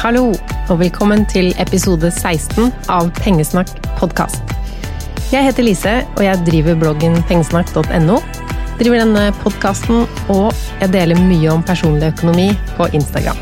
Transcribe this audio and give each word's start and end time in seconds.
Hallo, 0.00 0.30
og 0.72 0.78
velkommen 0.80 1.26
til 1.28 1.50
episode 1.60 2.08
16 2.08 2.70
av 2.88 3.10
Pengesnakk 3.18 3.68
podkast. 3.98 4.54
Jeg 5.28 5.44
heter 5.44 5.66
Lise, 5.66 5.92
og 6.14 6.22
jeg 6.24 6.40
driver 6.46 6.78
bloggen 6.80 7.18
pengesnakk.no. 7.28 8.16
Driver 8.78 9.02
denne 9.02 9.26
podkasten, 9.42 10.06
og 10.32 10.56
jeg 10.80 10.88
deler 10.94 11.20
mye 11.20 11.52
om 11.52 11.66
personlig 11.68 12.14
økonomi 12.14 12.48
på 12.78 12.88
Instagram. 12.96 13.36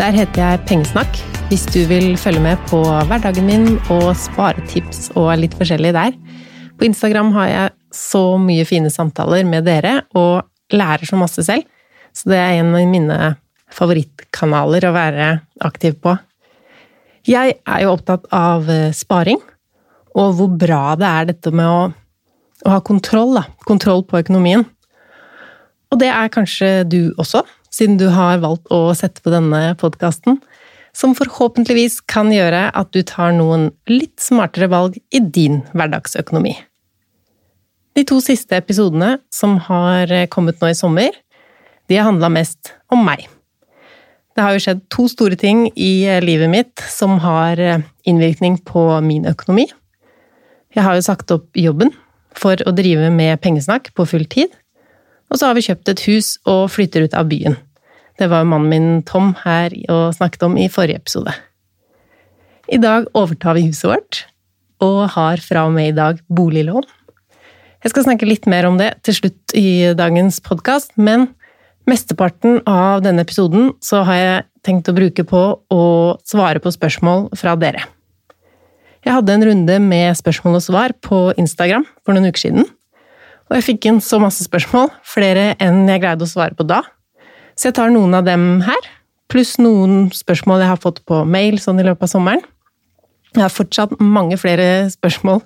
Der 0.00 0.16
heter 0.16 0.40
jeg 0.40 0.64
Pengesnakk, 0.72 1.20
hvis 1.52 1.68
du 1.68 1.82
vil 1.92 2.16
følge 2.16 2.40
med 2.48 2.64
på 2.72 2.80
hverdagen 2.80 3.44
min 3.44 3.70
og 3.92 4.14
sparetips 4.16 5.10
og 5.12 5.34
litt 5.42 5.60
forskjellig 5.60 5.92
der. 6.00 6.16
På 6.80 6.88
Instagram 6.88 7.36
har 7.36 7.52
jeg 7.52 7.76
så 7.92 8.26
mye 8.40 8.64
fine 8.64 8.88
samtaler 8.88 9.44
med 9.44 9.68
dere, 9.68 9.98
og 10.16 10.48
lærer 10.72 11.04
så 11.04 11.20
masse 11.20 11.44
selv. 11.44 11.68
Så 12.16 12.32
det 12.32 12.40
er 12.40 12.62
en 12.64 12.72
av 12.72 12.88
mine 12.88 13.34
favorittkanaler 13.74 14.86
å 14.88 14.94
være 14.94 15.28
aktiv 15.66 15.98
på. 16.02 16.14
Jeg 17.24 17.56
er 17.56 17.82
jo 17.84 17.94
opptatt 17.94 18.26
av 18.34 18.68
eh, 18.70 18.92
sparing, 18.92 19.40
og 20.14 20.34
hvor 20.38 20.50
bra 20.60 20.94
det 21.00 21.08
er 21.08 21.28
dette 21.32 21.52
med 21.54 21.66
å, 21.66 21.78
å 22.64 22.74
ha 22.74 22.80
kontroll, 22.84 23.34
da. 23.38 23.46
Kontroll 23.66 24.04
på 24.06 24.20
økonomien. 24.20 24.66
Og 25.92 26.00
det 26.02 26.10
er 26.12 26.32
kanskje 26.32 26.70
du 26.90 27.14
også, 27.22 27.44
siden 27.72 27.96
du 27.98 28.08
har 28.12 28.42
valgt 28.44 28.70
å 28.74 28.92
sette 28.98 29.24
på 29.24 29.32
denne 29.32 29.72
podkasten, 29.80 30.38
som 30.94 31.16
forhåpentligvis 31.18 32.00
kan 32.10 32.30
gjøre 32.30 32.68
at 32.76 32.92
du 32.94 33.00
tar 33.06 33.34
noen 33.34 33.72
litt 33.90 34.22
smartere 34.22 34.68
valg 34.70 35.00
i 35.10 35.22
din 35.22 35.62
hverdagsøkonomi. 35.72 36.54
De 37.94 38.04
to 38.06 38.20
siste 38.22 38.58
episodene 38.58 39.16
som 39.34 39.56
har 39.66 40.10
kommet 40.30 40.60
nå 40.62 40.70
i 40.70 40.78
sommer, 40.78 41.14
de 41.90 41.98
har 41.98 42.08
handla 42.10 42.30
mest 42.32 42.74
om 42.92 43.02
meg. 43.06 43.26
Det 44.34 44.42
har 44.42 44.56
jo 44.56 44.62
skjedd 44.64 44.80
to 44.90 45.06
store 45.10 45.38
ting 45.38 45.68
i 45.78 46.06
eh, 46.10 46.22
livet 46.24 46.50
mitt 46.50 46.82
som 46.90 47.20
har 47.22 47.60
eh, 47.60 47.84
innvirkning 48.08 48.58
på 48.66 48.82
min 49.06 49.28
økonomi. 49.30 49.68
Jeg 50.74 50.82
har 50.82 50.98
jo 50.98 51.06
sagt 51.06 51.30
opp 51.30 51.54
jobben 51.54 51.92
for 52.34 52.58
å 52.66 52.74
drive 52.74 53.12
med 53.14 53.38
pengesnakk 53.44 53.92
på 53.94 54.06
full 54.10 54.26
tid. 54.26 54.50
Og 55.30 55.38
så 55.38 55.48
har 55.48 55.54
vi 55.56 55.62
kjøpt 55.66 55.92
et 55.92 56.02
hus 56.08 56.34
og 56.50 56.66
flytter 56.74 57.06
ut 57.06 57.14
av 57.14 57.30
byen. 57.30 57.54
Det 58.18 58.26
var 58.30 58.42
jo 58.42 58.50
mannen 58.50 58.70
min 58.70 59.04
Tom 59.06 59.32
her 59.44 59.74
og 59.90 60.16
snakket 60.18 60.46
om 60.46 60.58
i 60.58 60.66
forrige 60.70 60.98
episode. 61.02 61.34
I 62.70 62.78
dag 62.82 63.06
overtar 63.14 63.54
vi 63.58 63.68
huset 63.68 63.90
vårt, 63.90 64.20
og 64.82 65.14
har 65.14 65.42
fra 65.44 65.66
og 65.68 65.74
med 65.76 65.92
i 65.92 65.96
dag 65.96 66.20
boliglån. 66.32 66.86
Jeg 67.84 67.92
skal 67.92 68.06
snakke 68.06 68.28
litt 68.28 68.46
mer 68.48 68.66
om 68.66 68.78
det 68.80 68.94
til 69.04 69.18
slutt 69.18 69.54
i 69.58 69.92
dagens 69.94 70.40
podkast, 70.42 70.94
men 70.96 71.28
Mesteparten 71.84 72.62
av 72.64 73.02
denne 73.04 73.24
episoden 73.26 73.74
så 73.84 74.00
har 74.08 74.16
jeg 74.16 74.44
tenkt 74.64 74.88
å 74.88 74.94
bruke 74.96 75.24
på 75.28 75.42
å 75.68 75.84
svare 76.24 76.62
på 76.64 76.72
spørsmål 76.72 77.28
fra 77.36 77.52
dere. 77.60 77.84
Jeg 79.04 79.12
hadde 79.12 79.34
en 79.34 79.44
runde 79.44 79.76
med 79.84 80.16
spørsmål 80.16 80.56
og 80.56 80.64
svar 80.64 80.94
på 81.04 81.18
Instagram 81.40 81.84
for 82.00 82.16
noen 82.16 82.30
uker 82.32 82.46
siden. 82.46 82.64
Og 83.50 83.58
jeg 83.58 83.66
fikk 83.66 83.88
inn 83.90 84.00
så 84.00 84.16
masse 84.22 84.46
spørsmål, 84.46 84.88
flere 85.04 85.52
enn 85.60 85.84
jeg 85.90 86.00
greide 86.00 86.24
å 86.24 86.30
svare 86.30 86.56
på 86.56 86.64
da. 86.64 86.80
Så 87.52 87.68
jeg 87.68 87.76
tar 87.76 87.92
noen 87.92 88.16
av 88.16 88.24
dem 88.24 88.64
her, 88.64 88.88
pluss 89.28 89.58
noen 89.60 90.08
spørsmål 90.16 90.64
jeg 90.64 90.72
har 90.72 90.80
fått 90.80 91.02
på 91.04 91.20
mail 91.28 91.60
sånn 91.60 91.82
i 91.82 91.84
løpet 91.84 92.08
av 92.08 92.12
sommeren. 92.14 92.46
Jeg 93.34 93.42
har 93.42 93.52
fortsatt 93.52 93.92
mange 94.00 94.38
flere 94.40 94.88
spørsmål 94.94 95.42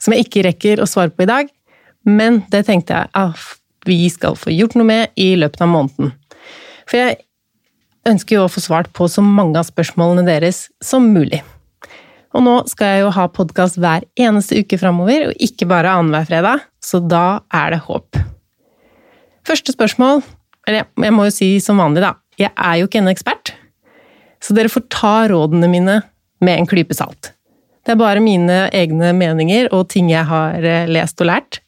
som 0.00 0.14
jeg 0.14 0.24
ikke 0.24 0.46
rekker 0.48 0.80
å 0.80 0.88
svare 0.88 1.12
på 1.12 1.26
i 1.26 1.28
dag, 1.28 1.52
men 2.08 2.40
det 2.52 2.64
tenkte 2.70 2.96
jeg 2.96 3.12
ah, 3.18 3.36
vi 3.88 4.08
skal 4.12 4.36
få 4.38 4.52
gjort 4.54 4.76
noe 4.78 4.88
med 4.88 5.14
i 5.20 5.34
løpet 5.38 5.62
av 5.64 5.70
måneden. 5.72 6.12
For 6.88 7.00
jeg 7.00 7.18
ønsker 8.08 8.38
jo 8.38 8.44
å 8.46 8.52
få 8.52 8.62
svart 8.64 8.92
på 8.96 9.08
så 9.08 9.24
mange 9.24 9.58
av 9.60 9.68
spørsmålene 9.68 10.26
deres 10.28 10.68
som 10.84 11.06
mulig. 11.14 11.40
Og 12.34 12.42
nå 12.42 12.54
skal 12.70 12.90
jeg 12.90 13.04
jo 13.04 13.12
ha 13.14 13.28
podkast 13.30 13.78
hver 13.78 14.06
eneste 14.18 14.58
uke 14.58 14.78
framover, 14.80 15.28
og 15.30 15.42
ikke 15.42 15.68
bare 15.70 15.92
annenhver 15.94 16.26
fredag, 16.28 16.64
så 16.82 16.98
da 17.00 17.44
er 17.54 17.76
det 17.76 17.84
håp. 17.86 18.18
Første 19.44 19.74
spørsmål 19.76 20.22
Eller 20.64 20.86
jeg 20.96 21.12
må 21.12 21.26
jo 21.26 21.32
si 21.34 21.46
som 21.60 21.76
vanlig, 21.76 22.00
da. 22.00 22.14
Jeg 22.40 22.48
er 22.56 22.78
jo 22.80 22.86
ikke 22.88 23.02
en 23.02 23.10
ekspert, 23.10 23.50
så 24.40 24.54
dere 24.56 24.72
får 24.72 24.86
ta 24.88 25.26
rådene 25.28 25.68
mine 25.68 25.98
med 26.40 26.56
en 26.56 26.68
klype 26.68 26.96
salt. 26.96 27.34
Det 27.84 27.92
er 27.92 28.00
bare 28.00 28.22
mine 28.24 28.62
egne 28.72 29.10
meninger 29.12 29.68
og 29.76 29.90
ting 29.92 30.08
jeg 30.08 30.24
har 30.24 30.64
eh, 30.64 30.88
lest 30.88 31.20
og 31.20 31.28
lært 31.28 31.60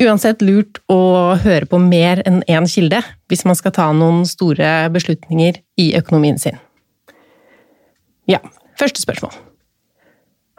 uansett 0.00 0.42
lurt 0.44 0.80
å 0.92 1.34
høre 1.42 1.68
på 1.68 1.80
mer 1.82 2.22
enn 2.28 2.40
én 2.50 2.68
kilde 2.70 3.02
hvis 3.30 3.44
man 3.48 3.58
skal 3.58 3.74
ta 3.76 3.90
noen 3.96 4.24
store 4.28 4.88
beslutninger 4.94 5.60
i 5.80 5.92
økonomien 5.98 6.38
sin. 6.40 6.58
Ja, 8.30 8.40
første 8.80 9.02
spørsmål. 9.02 9.34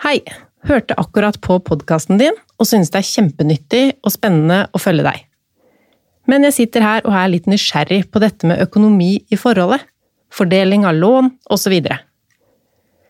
Hei, 0.04 0.20
hørte 0.68 0.98
akkurat 1.00 1.40
på 1.42 1.60
podkasten 1.64 2.20
din 2.22 2.36
og 2.60 2.68
synes 2.70 2.92
det 2.94 3.02
er 3.02 3.10
kjempenyttig 3.10 3.84
og 4.04 4.14
spennende 4.16 4.66
å 4.74 4.82
følge 4.82 5.06
deg. 5.08 5.24
Men 6.30 6.46
jeg 6.48 6.56
sitter 6.56 6.86
her 6.86 7.06
og 7.08 7.16
er 7.20 7.32
litt 7.34 7.50
nysgjerrig 7.52 8.06
på 8.12 8.22
dette 8.24 8.48
med 8.48 8.62
økonomi 8.64 9.18
i 9.28 9.40
forholdet, 9.40 9.84
fordeling 10.34 10.86
av 10.88 10.96
lån 10.96 11.32
osv. 11.52 11.76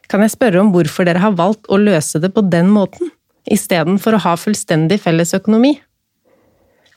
Kan 0.10 0.26
jeg 0.26 0.34
spørre 0.34 0.62
om 0.62 0.72
hvorfor 0.74 1.08
dere 1.08 1.22
har 1.22 1.36
valgt 1.38 1.70
å 1.70 1.80
løse 1.80 2.20
det 2.22 2.34
på 2.34 2.44
den 2.46 2.72
måten, 2.74 3.12
istedenfor 3.50 4.18
å 4.18 4.24
ha 4.26 4.34
fullstendig 4.40 5.00
felles 5.04 5.34
økonomi? 5.38 5.76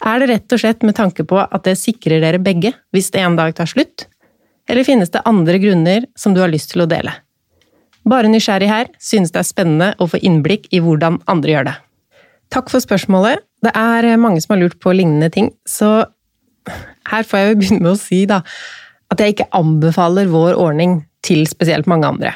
Er 0.05 0.21
det 0.21 0.29
rett 0.29 0.53
og 0.53 0.61
slett 0.61 0.85
med 0.85 0.97
tanke 0.99 1.25
på 1.25 1.39
at 1.41 1.65
det 1.65 1.79
sikrer 1.81 2.21
dere 2.21 2.41
begge 2.43 2.75
hvis 2.95 3.09
det 3.15 3.23
en 3.25 3.39
dag 3.39 3.55
tar 3.57 3.71
slutt? 3.71 4.07
Eller 4.69 4.85
finnes 4.85 5.13
det 5.15 5.25
andre 5.25 5.61
grunner 5.63 6.07
som 6.19 6.35
du 6.35 6.43
har 6.43 6.53
lyst 6.53 6.73
til 6.75 6.85
å 6.85 6.91
dele? 6.91 7.15
Bare 8.07 8.31
nysgjerrig 8.31 8.69
her, 8.71 8.91
synes 9.03 9.33
det 9.35 9.41
er 9.41 9.49
spennende 9.49 9.93
å 9.99 10.07
få 10.11 10.21
innblikk 10.23 10.69
i 10.75 10.83
hvordan 10.83 11.19
andre 11.31 11.55
gjør 11.55 11.69
det. 11.71 11.77
Takk 12.55 12.71
for 12.71 12.83
spørsmålet. 12.83 13.43
Det 13.65 13.73
er 13.75 14.13
mange 14.21 14.43
som 14.43 14.55
har 14.55 14.63
lurt 14.63 14.79
på 14.83 14.95
lignende 14.95 15.31
ting, 15.35 15.51
så 15.67 16.07
her 17.11 17.27
får 17.27 17.41
jeg 17.41 17.49
jo 17.49 17.57
begynne 17.63 17.83
med 17.83 17.95
å 17.95 18.01
si 18.01 18.25
da, 18.31 18.43
at 19.11 19.23
jeg 19.23 19.37
ikke 19.37 19.51
anbefaler 19.55 20.31
vår 20.31 20.59
ordning 20.59 21.01
til 21.27 21.47
spesielt 21.51 21.89
mange 21.91 22.09
andre. 22.11 22.35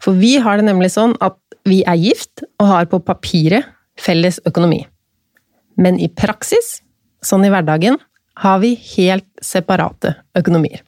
For 0.00 0.16
vi 0.16 0.36
har 0.40 0.60
det 0.60 0.68
nemlig 0.68 0.92
sånn 0.94 1.16
at 1.24 1.36
vi 1.68 1.80
er 1.88 2.00
gift 2.00 2.44
og 2.60 2.68
har 2.68 2.88
på 2.90 3.00
papiret 3.04 3.68
felles 4.00 4.40
økonomi. 4.48 4.82
Men 5.80 5.96
i 6.00 6.10
praksis 6.12 6.83
sånn 7.26 7.46
i 7.46 7.52
hverdagen, 7.52 7.98
har 8.42 8.58
vi 8.62 8.74
helt 8.96 9.28
separate 9.44 10.16
økonomier. 10.38 10.82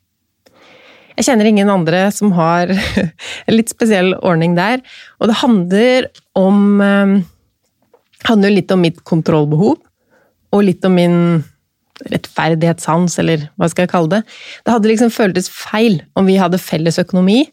Jeg 1.17 1.31
kjenner 1.31 1.49
ingen 1.49 1.71
andre 1.73 2.03
som 2.13 2.35
har 2.37 2.71
en 3.47 3.55
litt 3.55 3.73
spesiell 3.73 4.13
ordning 4.21 4.57
der, 4.59 4.83
og 5.21 5.31
det 5.31 5.41
handler 5.41 6.11
om 6.37 6.83
eh, 6.85 7.17
handler 8.27 8.55
litt 8.55 8.73
om 8.75 8.83
mitt 8.83 9.03
kontrollbehov, 9.07 9.77
og 10.55 10.65
litt 10.65 10.85
om 10.87 10.97
min 10.97 11.19
rettferdighetssans, 12.13 13.17
eller 13.23 13.49
hva 13.57 13.69
skal 13.73 13.87
jeg 13.87 13.93
kalle 13.93 14.13
det. 14.19 14.23
Det 14.65 14.75
hadde 14.75 14.91
liksom 14.91 15.13
føltes 15.15 15.49
feil 15.53 16.03
om 16.19 16.29
vi 16.29 16.39
hadde 16.41 16.61
felles 16.61 17.01
økonomi, 17.01 17.45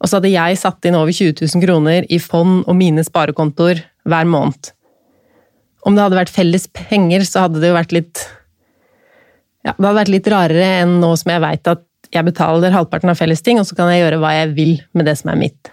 og 0.00 0.08
så 0.08 0.18
hadde 0.18 0.32
jeg 0.32 0.60
satt 0.60 0.86
inn 0.88 0.96
over 0.96 1.12
20 1.12 1.42
000 1.44 1.64
kroner 1.64 2.06
i 2.08 2.20
fond 2.22 2.62
og 2.64 2.76
mine 2.78 3.04
sparekontoer 3.04 3.82
hver 4.08 4.28
måned. 4.28 4.72
Om 5.86 5.96
det 5.96 6.04
hadde 6.04 6.18
vært 6.18 6.34
felles 6.34 6.66
penger, 6.76 7.24
så 7.24 7.46
hadde 7.46 7.62
det 7.62 7.70
jo 7.70 7.78
vært 7.78 7.94
litt 7.96 8.24
ja, 9.60 9.74
det 9.74 9.84
hadde 9.84 9.98
vært 9.98 10.12
litt 10.14 10.28
rarere 10.32 10.68
enn 10.82 10.98
nå 11.02 11.10
som 11.20 11.34
jeg 11.34 11.42
veit 11.44 11.68
at 11.68 11.84
jeg 12.10 12.26
betaler 12.26 12.72
halvparten 12.74 13.12
av 13.12 13.18
felles 13.18 13.42
ting, 13.44 13.60
og 13.60 13.68
så 13.68 13.76
kan 13.78 13.90
jeg 13.92 14.02
gjøre 14.02 14.18
hva 14.22 14.32
jeg 14.34 14.54
vil 14.56 14.72
med 14.96 15.06
det 15.06 15.14
som 15.20 15.30
er 15.32 15.38
mitt. 15.40 15.70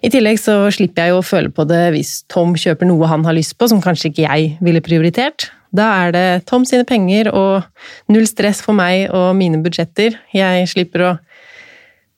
I 0.00 0.08
tillegg 0.12 0.38
så 0.40 0.54
slipper 0.72 1.04
jeg 1.08 1.12
jo 1.12 1.20
å 1.20 1.26
føle 1.26 1.50
på 1.52 1.66
det 1.68 1.80
hvis 1.92 2.12
Tom 2.32 2.54
kjøper 2.56 2.88
noe 2.88 3.08
han 3.10 3.24
har 3.26 3.36
lyst 3.36 3.56
på 3.60 3.68
som 3.68 3.82
kanskje 3.84 4.12
ikke 4.12 4.24
jeg 4.24 4.52
ville 4.64 4.80
prioritert. 4.84 5.50
Da 5.76 5.90
er 6.06 6.14
det 6.14 6.26
Tom 6.48 6.64
sine 6.66 6.86
penger 6.88 7.28
og 7.36 7.66
null 8.10 8.24
stress 8.28 8.62
for 8.64 8.76
meg 8.76 9.10
og 9.14 9.34
mine 9.38 9.60
budsjetter. 9.62 10.16
Jeg 10.34 10.70
slipper 10.72 11.04
å 11.04 11.12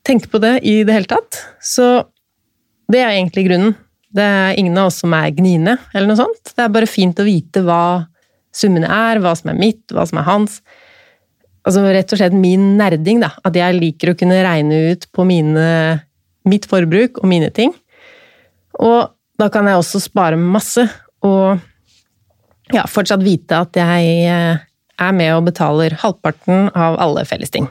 tenke 0.06 0.30
på 0.30 0.40
det 0.42 0.60
i 0.62 0.80
det 0.86 0.94
hele 0.94 1.10
tatt. 1.10 1.40
Så 1.58 2.06
det 2.92 3.02
er 3.02 3.16
egentlig 3.16 3.48
grunnen. 3.48 3.74
Det 4.12 4.22
er 4.22 4.58
ingen 4.60 4.76
av 4.76 4.90
oss 4.90 5.00
som 5.02 5.14
er 5.16 5.32
gniende, 5.32 5.78
eller 5.94 6.10
noe 6.10 6.20
sånt. 6.20 6.52
Det 6.52 6.64
er 6.64 6.72
bare 6.74 6.90
fint 6.90 7.20
å 7.20 7.26
vite 7.26 7.62
hva 7.64 7.82
summene 8.52 8.88
er, 8.88 9.20
hva 9.24 9.32
som 9.38 9.52
er 9.52 9.60
mitt, 9.60 9.84
hva 9.92 10.04
som 10.08 10.20
er 10.20 10.28
hans. 10.28 10.58
Altså 11.64 11.84
rett 11.94 12.12
og 12.12 12.20
slett 12.20 12.36
min 12.36 12.74
nerding, 12.78 13.22
da. 13.22 13.32
At 13.46 13.56
jeg 13.56 13.78
liker 13.78 14.12
å 14.12 14.18
kunne 14.18 14.42
regne 14.44 14.82
ut 14.92 15.08
på 15.14 15.24
mine, 15.28 15.66
mitt 16.48 16.68
forbruk 16.68 17.22
og 17.22 17.30
mine 17.30 17.48
ting. 17.54 17.72
Og 18.82 19.12
da 19.40 19.48
kan 19.52 19.68
jeg 19.68 19.80
også 19.80 20.02
spare 20.02 20.38
masse, 20.38 20.84
og 21.24 21.62
ja, 22.74 22.84
fortsatt 22.88 23.22
vite 23.24 23.62
at 23.64 23.78
jeg 23.78 24.16
eh, 24.28 24.62
er 25.02 25.14
med 25.16 25.32
og 25.36 25.46
betaler 25.48 25.96
halvparten 26.02 26.68
av 26.76 26.98
alle 27.00 27.24
fellesting. 27.28 27.68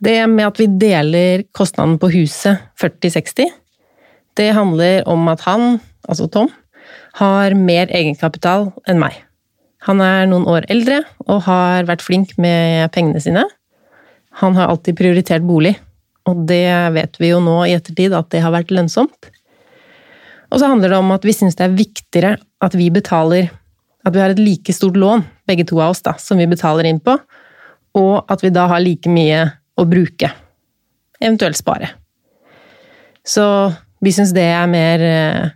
Det 0.00 0.16
med 0.32 0.46
at 0.46 0.60
vi 0.60 0.68
deler 0.80 1.42
kostnaden 1.52 1.98
på 2.00 2.08
huset 2.14 2.62
40-60, 2.80 3.50
det 4.38 4.52
handler 4.56 5.06
om 5.10 5.26
at 5.32 5.42
han, 5.46 5.80
altså 6.08 6.28
Tom, 6.30 6.50
har 7.18 7.56
mer 7.58 7.90
egenkapital 7.90 8.70
enn 8.88 9.00
meg. 9.02 9.16
Han 9.88 10.02
er 10.04 10.28
noen 10.28 10.46
år 10.50 10.66
eldre 10.72 11.00
og 11.26 11.46
har 11.46 11.88
vært 11.88 12.04
flink 12.04 12.36
med 12.40 12.90
pengene 12.94 13.22
sine. 13.22 13.46
Han 14.42 14.56
har 14.58 14.70
alltid 14.70 14.98
prioritert 14.98 15.44
bolig, 15.46 15.74
og 16.28 16.44
det 16.48 16.66
vet 16.94 17.16
vi 17.20 17.32
jo 17.32 17.40
nå 17.42 17.62
i 17.66 17.74
ettertid 17.74 18.14
at 18.16 18.28
det 18.32 18.42
har 18.44 18.54
vært 18.54 18.72
lønnsomt. 18.74 19.30
Og 20.50 20.60
så 20.60 20.68
handler 20.70 20.92
det 20.92 21.00
om 21.00 21.10
at 21.14 21.24
vi 21.26 21.34
syns 21.34 21.56
det 21.58 21.66
er 21.66 21.78
viktigere 21.78 22.36
at 22.60 22.76
vi 22.76 22.90
betaler 22.92 23.50
At 24.00 24.14
vi 24.14 24.20
har 24.22 24.32
et 24.32 24.38
like 24.40 24.72
stort 24.72 24.96
lån, 24.96 25.20
begge 25.44 25.66
to 25.68 25.76
av 25.76 25.90
oss, 25.92 26.00
da, 26.00 26.14
som 26.16 26.38
vi 26.40 26.46
betaler 26.48 26.86
inn 26.88 27.02
på, 27.04 27.18
og 28.00 28.30
at 28.32 28.40
vi 28.40 28.48
da 28.48 28.62
har 28.70 28.80
like 28.80 29.10
mye 29.12 29.42
å 29.76 29.84
bruke. 29.84 30.30
Eventuelt 31.20 31.58
spare. 31.58 31.90
Så 33.20 33.44
vi 34.00 34.12
syns 34.16 34.34
det 34.36 34.46
er 34.48 34.68
mer 34.70 35.02
eh, 35.04 35.48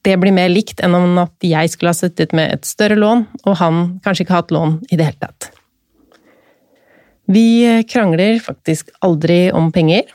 Det 0.00 0.16
blir 0.16 0.32
mer 0.32 0.48
likt 0.48 0.80
enn 0.80 0.94
om 0.96 1.18
at 1.20 1.34
jeg 1.44 1.72
skulle 1.72 1.92
ha 1.92 1.98
sittet 1.98 2.32
med 2.32 2.54
et 2.54 2.64
større 2.64 2.96
lån, 2.96 3.26
og 3.44 3.56
han 3.60 3.80
kanskje 4.00 4.24
ikke 4.24 4.38
hatt 4.38 4.54
lån 4.54 4.78
i 4.88 4.96
det 4.96 5.10
hele 5.10 5.20
tatt. 5.20 5.50
Vi 7.30 7.82
krangler 7.84 8.40
faktisk 8.40 8.88
aldri 9.04 9.50
om 9.52 9.68
penger. 9.74 10.08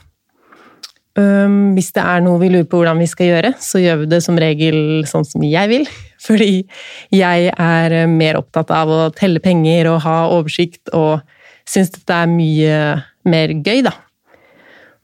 Hvis 1.16 1.94
det 1.95 2.01
er 2.01 2.24
noe 2.25 2.42
vi 2.42 2.50
lurer 2.50 2.66
på 2.68 2.81
hvordan 2.81 3.00
vi 3.00 3.07
skal 3.07 3.30
gjøre, 3.30 3.54
så 3.62 3.80
gjør 3.80 4.01
vi 4.01 4.10
det 4.12 4.19
som 4.25 4.42
regel 4.42 4.80
sånn 5.07 5.27
som 5.27 5.45
jeg 5.45 5.72
vil. 5.72 5.86
Fordi 6.25 6.66
jeg 7.13 7.54
er 7.54 7.95
mer 8.10 8.42
opptatt 8.42 8.74
av 8.74 8.89
å 8.89 9.00
telle 9.16 9.39
penger 9.44 9.94
og 9.94 10.01
ha 10.04 10.18
oversikt, 10.33 10.89
og 10.98 11.22
syns 11.69 11.94
dette 11.94 12.19
er 12.25 12.33
mye 12.33 12.81
mer 13.30 13.54
gøy, 13.62 13.86
da. 13.86 13.94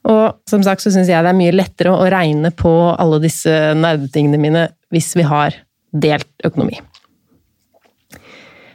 Og 0.10 0.38
som 0.50 0.64
sagt 0.66 0.82
så 0.84 0.92
syns 0.94 1.12
jeg 1.12 1.22
det 1.22 1.30
er 1.30 1.38
mye 1.38 1.54
lettere 1.54 1.94
å 1.94 2.08
regne 2.10 2.50
på 2.58 2.72
alle 2.96 3.20
disse 3.22 3.52
nerdetingene 3.78 4.40
mine 4.42 4.64
hvis 4.92 5.12
vi 5.18 5.26
har 5.28 5.56
delt 5.92 6.48
økonomi. 6.48 6.80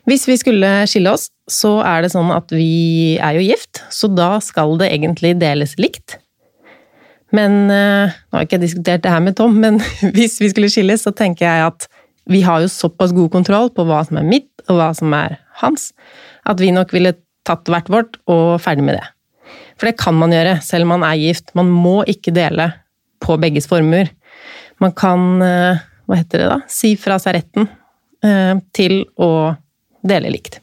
Hvis 0.06 0.28
vi 0.28 0.36
skulle 0.38 0.70
skille 0.86 1.10
oss, 1.16 1.30
så 1.50 1.80
er 1.82 2.04
det 2.04 2.12
sånn 2.12 2.30
at 2.30 2.52
vi 2.54 3.16
er 3.22 3.38
jo 3.38 3.48
gift, 3.48 3.82
så 3.90 4.06
da 4.10 4.36
skal 4.42 4.76
det 4.78 4.92
egentlig 4.94 5.34
deles 5.40 5.74
likt. 5.82 6.20
Men 7.34 7.66
eh, 7.74 8.14
Nå 8.14 8.36
har 8.36 8.44
jeg 8.44 8.50
ikke 8.50 8.62
diskutert 8.62 9.02
det 9.02 9.10
her 9.10 9.24
med 9.24 9.34
Tom, 9.38 9.58
men 9.62 9.80
hvis 10.16 10.38
vi 10.42 10.52
skulle 10.52 10.70
skilles, 10.70 11.02
så 11.02 11.10
tenker 11.10 11.48
jeg 11.48 11.72
at 11.72 11.88
vi 12.30 12.42
har 12.46 12.62
jo 12.62 12.70
såpass 12.70 13.14
god 13.14 13.32
kontroll 13.34 13.70
på 13.74 13.86
hva 13.86 14.04
som 14.06 14.18
er 14.22 14.26
mitt, 14.26 14.50
og 14.70 14.78
hva 14.78 14.92
som 14.98 15.14
er 15.14 15.38
hans, 15.62 15.90
at 16.46 16.62
vi 16.62 16.72
nok 16.74 16.94
ville 16.94 17.14
tatt 17.46 17.66
hvert 17.70 17.90
vårt 17.90 18.18
og 18.30 18.58
ferdig 18.62 18.86
med 18.86 18.98
det. 18.98 19.04
For 19.76 19.90
det 19.90 19.98
kan 20.00 20.16
man 20.16 20.32
gjøre, 20.32 20.58
selv 20.64 20.86
om 20.86 20.94
man 20.96 21.06
er 21.08 21.20
gift. 21.20 21.52
Man 21.58 21.70
må 21.72 22.00
ikke 22.08 22.34
dele 22.34 22.70
på 23.22 23.36
begges 23.40 23.68
formuer. 23.68 24.10
Man 24.82 24.92
kan, 24.96 25.42
eh, 25.44 25.82
hva 26.06 26.20
heter 26.20 26.44
det 26.44 26.48
da, 26.52 26.60
si 26.70 26.94
fra 27.00 27.18
seg 27.20 27.38
retten 27.38 27.68
eh, 28.24 28.54
til 28.76 29.02
å 29.20 29.56
dele 30.06 30.32
likt. 30.32 30.60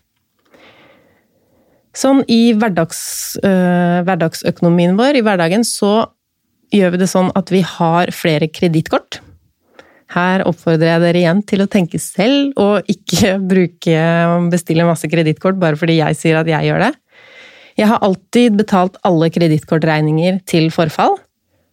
Sånn 1.93 2.23
i 2.25 2.55
hverdags, 2.57 3.37
hverdagsøkonomien 3.43 4.95
vår, 4.97 5.19
i 5.19 5.21
hverdagen, 5.21 5.61
så 5.61 6.07
gjør 6.73 6.95
vi 6.95 7.01
det 7.03 7.09
sånn 7.11 7.29
at 7.37 7.51
vi 7.53 7.61
har 7.61 8.09
flere 8.15 8.49
kredittkort. 8.49 9.19
Her 10.13 10.43
oppfordrer 10.45 10.91
jeg 10.91 11.03
dere 11.03 11.21
igjen 11.21 11.41
til 11.49 11.63
å 11.63 11.69
tenke 11.71 11.99
selv, 12.01 12.53
og 12.61 12.89
ikke 12.91 13.37
bruke 13.51 14.03
bestille 14.53 14.87
masse 14.87 15.09
kredittkort 15.09 15.59
bare 15.61 15.79
fordi 15.79 15.99
jeg 16.01 16.19
sier 16.19 16.41
at 16.41 16.49
jeg 16.49 16.69
gjør 16.69 16.87
det. 16.87 16.91
Jeg 17.79 17.89
har 17.89 18.03
alltid 18.05 18.57
betalt 18.59 18.97
alle 19.07 19.29
kredittkortregninger 19.33 20.41
til 20.49 20.69
forfall, 20.73 21.15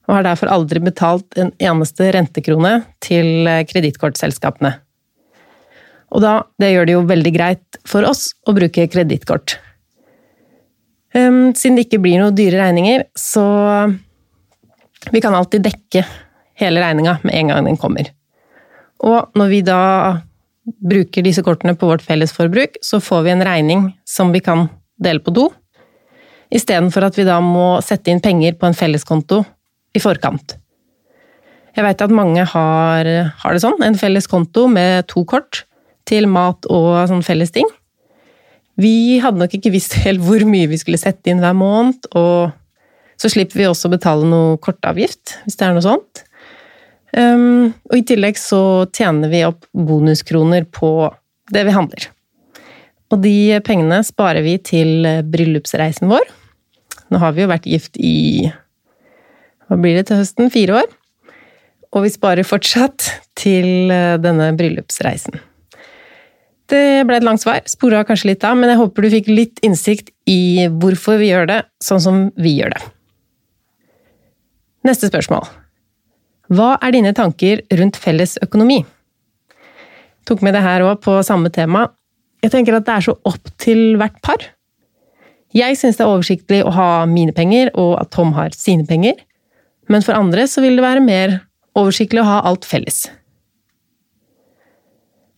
og 0.08 0.17
har 0.17 0.26
derfor 0.26 0.50
aldri 0.50 0.81
betalt 0.82 1.38
en 1.38 1.52
eneste 1.62 2.08
rentekrone 2.17 2.81
til 3.05 3.49
kredittkortselskapene. 3.70 4.73
Og 6.11 6.25
da, 6.25 6.41
det 6.58 6.73
gjør 6.73 6.88
det 6.88 6.94
jo 6.97 7.02
veldig 7.06 7.32
greit 7.35 7.81
for 7.87 8.06
oss 8.08 8.32
å 8.49 8.55
bruke 8.56 8.88
kredittkort. 8.91 9.58
Ehm, 11.14 11.52
siden 11.55 11.79
det 11.79 11.87
ikke 11.87 12.02
blir 12.02 12.19
noen 12.23 12.35
dyre 12.35 12.58
regninger, 12.62 13.05
så 13.19 13.44
vi 15.11 15.23
kan 15.23 15.37
alltid 15.37 15.64
dekke 15.69 16.02
hele 16.61 16.82
regninga 16.82 17.20
med 17.23 17.37
en 17.37 17.52
gang 17.52 17.70
den 17.70 17.79
kommer. 17.81 18.11
Og 19.06 19.31
når 19.38 19.55
vi 19.55 19.62
da 19.64 19.81
bruker 20.67 21.25
disse 21.25 21.43
kortene 21.47 21.76
på 21.79 21.88
vårt 21.88 22.05
fellesforbruk, 22.05 22.79
så 22.85 23.00
får 23.02 23.25
vi 23.26 23.32
en 23.32 23.47
regning 23.47 23.88
som 24.08 24.35
vi 24.35 24.43
kan 24.44 24.69
dele 25.00 25.23
på 25.25 25.32
do, 25.35 25.49
istedenfor 26.50 27.06
at 27.06 27.19
vi 27.19 27.26
da 27.29 27.38
må 27.44 27.79
sette 27.85 28.12
inn 28.12 28.23
penger 28.23 28.56
på 28.58 28.69
en 28.69 28.76
felleskonto 28.76 29.43
i 29.94 30.02
forkant. 30.02 30.56
Jeg 31.76 31.87
veit 31.87 32.02
at 32.02 32.14
mange 32.14 32.44
har, 32.52 33.11
har, 33.41 33.52
det 33.55 33.62
sånn, 33.62 33.79
en 33.87 33.99
felles 33.99 34.26
konto 34.31 34.67
med 34.70 35.06
to 35.11 35.23
kort 35.29 35.64
til 36.08 36.26
mat 36.31 36.67
og 36.70 37.06
sånn 37.11 37.23
felles 37.25 37.55
ting. 37.55 37.69
Vi 38.81 39.20
hadde 39.23 39.43
nok 39.43 39.55
ikke 39.55 39.73
visst 39.75 39.94
helt 40.05 40.23
hvor 40.25 40.43
mye 40.49 40.70
vi 40.70 40.81
skulle 40.81 41.00
sette 41.00 41.31
inn 41.31 41.43
hver 41.43 41.55
måned, 41.56 42.11
og 42.19 42.56
så 43.20 43.31
slipper 43.31 43.61
vi 43.61 43.69
også 43.69 43.88
å 43.88 43.94
betale 43.94 44.26
noe 44.26 44.58
kortavgift, 44.64 45.37
hvis 45.44 45.58
det 45.61 45.67
er 45.67 45.76
noe 45.76 45.85
sånt. 45.85 46.25
Um, 47.11 47.75
og 47.91 47.99
i 47.99 48.05
tillegg 48.06 48.38
så 48.38 48.87
tjener 48.94 49.31
vi 49.32 49.43
opp 49.44 49.67
bonuskroner 49.75 50.64
på 50.73 51.11
det 51.52 51.67
vi 51.67 51.75
handler. 51.75 52.06
Og 53.11 53.19
de 53.25 53.58
pengene 53.67 53.99
sparer 54.06 54.47
vi 54.47 54.55
til 54.62 55.08
bryllupsreisen 55.26 56.11
vår. 56.11 56.29
Nå 57.11 57.21
har 57.23 57.35
vi 57.35 57.45
jo 57.45 57.51
vært 57.51 57.69
gift 57.69 57.99
i 57.99 58.51
hva 59.71 59.79
blir 59.79 59.95
det 59.95 60.09
til 60.09 60.19
høsten? 60.19 60.51
Fire 60.51 60.81
år. 60.81 60.89
Og 61.95 62.03
vi 62.03 62.11
sparer 62.11 62.47
fortsatt 62.47 63.07
til 63.39 63.91
eh, 63.95 64.17
denne 64.23 64.51
bryllupsreisen. 64.59 65.39
Det 66.71 67.07
ble 67.07 67.19
et 67.19 67.27
langt 67.27 67.43
svar, 67.43 67.62
spora 67.71 68.03
kanskje 68.07 68.33
litt 68.33 68.45
av, 68.47 68.59
men 68.59 68.71
jeg 68.71 68.79
håper 68.79 69.03
du 69.03 69.11
fikk 69.15 69.31
litt 69.31 69.62
innsikt 69.67 70.12
i 70.31 70.67
hvorfor 70.71 71.19
vi 71.23 71.33
gjør 71.33 71.49
det 71.51 71.61
sånn 71.83 72.03
som 72.03 72.21
vi 72.39 72.55
gjør 72.59 72.75
det. 72.77 72.83
Neste 74.87 75.11
spørsmål. 75.11 75.49
Hva 76.51 76.77
er 76.83 76.95
dine 76.95 77.15
tanker 77.15 77.62
rundt 77.79 77.99
felles 77.99 78.37
økonomi? 78.43 78.81
Jeg 78.83 80.31
Tok 80.31 80.43
med 80.47 80.55
det 80.55 80.62
her 80.62 80.83
òg 80.87 81.01
på 81.03 81.17
samme 81.27 81.51
tema. 81.51 81.89
Jeg 82.43 82.55
tenker 82.55 82.77
at 82.79 82.87
det 82.87 82.97
er 82.97 83.07
så 83.07 83.17
opp 83.27 83.51
til 83.59 83.99
hvert 83.99 84.19
par. 84.23 84.51
Jeg 85.56 85.79
syns 85.79 85.99
det 85.99 86.05
er 86.05 86.12
oversiktlig 86.12 86.61
å 86.62 86.73
ha 86.75 86.91
mine 87.11 87.35
penger, 87.35 87.73
og 87.75 87.97
at 88.00 88.12
Tom 88.14 88.35
har 88.37 88.55
sine 88.55 88.87
penger. 88.87 89.17
Men 89.91 90.05
for 90.06 90.14
andre 90.14 90.47
så 90.47 90.62
vil 90.62 90.79
det 90.79 90.85
være 90.85 91.02
mer 91.02 91.41
oversiktlig 91.79 92.23
å 92.23 92.29
ha 92.29 92.43
alt 92.47 92.69
felles. 92.69 93.08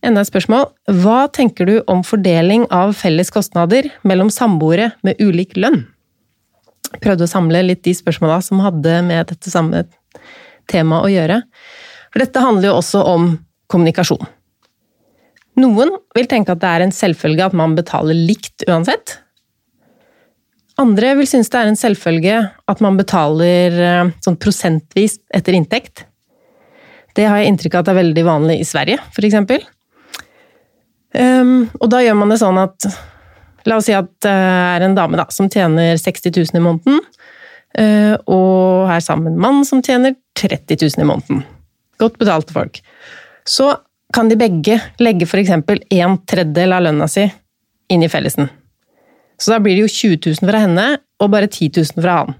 Enda 0.03 0.21
et 0.21 0.29
spørsmål. 0.29 0.67
Hva 1.01 1.25
tenker 1.33 1.69
du 1.69 1.77
om 1.89 2.03
fordeling 2.05 2.67
av 2.75 2.91
felles 2.99 3.31
kostnader 3.33 3.87
mellom 4.03 4.29
samboere 4.33 4.91
med 5.05 5.21
ulik 5.23 5.57
lønn? 5.57 5.85
prøvde 7.01 7.25
å 7.25 7.31
samle 7.31 7.63
litt 7.65 7.83
de 7.85 7.93
spørsmåla 7.97 8.39
som 8.45 8.61
hadde 8.63 8.99
med 9.07 9.31
dette 9.31 9.49
samme 9.49 9.83
temaet 10.69 11.07
å 11.07 11.11
gjøre. 11.11 11.39
For 12.13 12.21
dette 12.21 12.43
handler 12.43 12.69
jo 12.69 12.77
også 12.77 13.03
om 13.09 13.27
kommunikasjon. 13.71 14.21
Noen 15.61 15.93
vil 16.17 16.29
tenke 16.29 16.53
at 16.53 16.61
det 16.61 16.69
er 16.69 16.85
en 16.85 16.93
selvfølge 16.93 17.47
at 17.47 17.57
man 17.57 17.75
betaler 17.77 18.17
likt 18.17 18.65
uansett. 18.67 19.19
Andre 20.81 21.11
vil 21.19 21.29
synes 21.29 21.51
det 21.53 21.59
er 21.59 21.69
en 21.69 21.77
selvfølge 21.77 22.39
at 22.71 22.81
man 22.81 22.97
betaler 22.97 23.77
eh, 23.77 24.11
sånn 24.25 24.39
prosentvis 24.41 25.19
etter 25.33 25.53
inntekt. 25.57 26.05
Det 27.13 27.27
har 27.29 27.41
jeg 27.41 27.51
inntrykk 27.51 27.77
av 27.77 27.83
at 27.83 27.91
er 27.93 27.99
veldig 27.99 28.25
vanlig 28.25 28.59
i 28.63 28.65
Sverige, 28.65 28.97
f.eks. 29.13 29.67
Um, 31.13 31.67
og 31.77 31.91
da 31.93 31.99
gjør 32.01 32.15
man 32.17 32.33
det 32.33 32.39
sånn 32.41 32.57
at 32.57 32.87
La 33.63 33.77
oss 33.79 33.85
si 33.87 33.93
at 33.95 34.09
det 34.25 34.31
er 34.31 34.83
en 34.83 34.95
dame 34.97 35.15
da, 35.15 35.23
som 35.31 35.47
tjener 35.47 35.95
60 35.95 36.33
000 36.35 36.59
i 36.59 36.63
måneden, 36.63 36.97
eh, 37.79 38.15
og 38.27 38.91
er 38.91 39.03
sammen 39.03 39.29
med 39.29 39.37
en 39.37 39.43
mann 39.45 39.61
som 39.63 39.79
tjener 39.79 40.17
30 40.35 40.81
000 40.81 40.99
i 40.99 41.07
måneden. 41.07 41.45
Godt 42.01 42.17
betalte 42.19 42.51
folk. 42.55 42.81
Så 43.47 43.69
kan 44.13 44.27
de 44.27 44.35
begge 44.35 44.81
legge 44.99 45.29
f.eks. 45.29 45.53
en 45.55 46.17
tredjedel 46.27 46.75
av 46.75 46.83
lønna 46.89 47.07
si 47.07 47.23
inn 47.93 48.03
i 48.03 48.11
fellesen. 48.11 48.51
Så 49.43 49.51
da 49.51 49.59
blir 49.59 49.75
det 49.75 49.83
jo 49.83 49.91
20 49.91 50.19
000 50.39 50.47
fra 50.47 50.61
henne 50.63 50.85
og 51.19 51.31
bare 51.33 51.49
10 51.49 51.73
000 51.75 52.03
fra 52.03 52.19
han. 52.21 52.35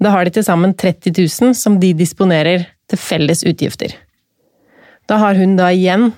Da 0.00 0.12
har 0.14 0.24
de 0.24 0.32
til 0.36 0.46
sammen 0.46 0.76
30 0.78 1.10
000 1.18 1.56
som 1.58 1.80
de 1.82 1.90
disponerer 1.98 2.68
til 2.90 3.00
felles 3.02 3.42
utgifter. 3.42 3.96
Da 5.10 5.18
har 5.18 5.34
hun 5.34 5.56
da 5.58 5.72
igjen 5.74 6.12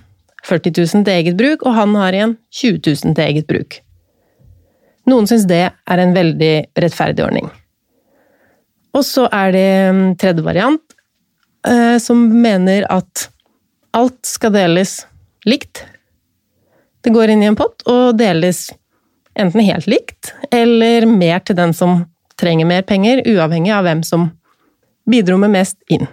40 0.45 0.75
000 0.76 1.07
til 1.07 1.14
eget 1.14 1.38
bruk, 1.38 1.64
og 1.64 1.76
han 1.78 1.95
har 1.97 2.12
igjen 2.12 2.37
20 2.52 2.83
000 2.85 3.16
til 3.16 3.25
eget 3.25 3.49
bruk. 3.49 3.78
Noen 5.09 5.26
syns 5.31 5.47
det 5.50 5.64
er 5.73 6.02
en 6.02 6.12
veldig 6.14 6.52
rettferdig 6.85 7.25
ordning. 7.25 7.49
Og 8.92 9.07
så 9.09 9.25
er 9.33 9.54
det 9.54 9.64
en 9.88 10.02
tredje 10.21 10.45
variant, 10.45 10.83
eh, 11.66 11.97
som 12.02 12.21
mener 12.45 12.85
at 12.92 13.31
alt 13.97 14.21
skal 14.28 14.52
deles 14.52 15.07
likt. 15.49 15.87
Det 17.02 17.14
går 17.14 17.33
inn 17.33 17.47
i 17.47 17.49
en 17.49 17.59
pott 17.59 17.83
og 17.88 18.19
deles 18.21 18.69
enten 19.38 19.64
helt 19.64 19.88
likt, 19.90 20.32
eller 20.52 21.06
mer 21.08 21.42
til 21.44 21.56
den 21.58 21.74
som 21.76 22.04
trenger 22.40 22.68
mer 22.68 22.82
penger, 22.86 23.22
uavhengig 23.28 23.72
av 23.74 23.86
hvem 23.86 24.02
som 24.06 24.30
bidro 25.08 25.38
med 25.40 25.54
mest 25.54 25.78
inn. 25.92 26.06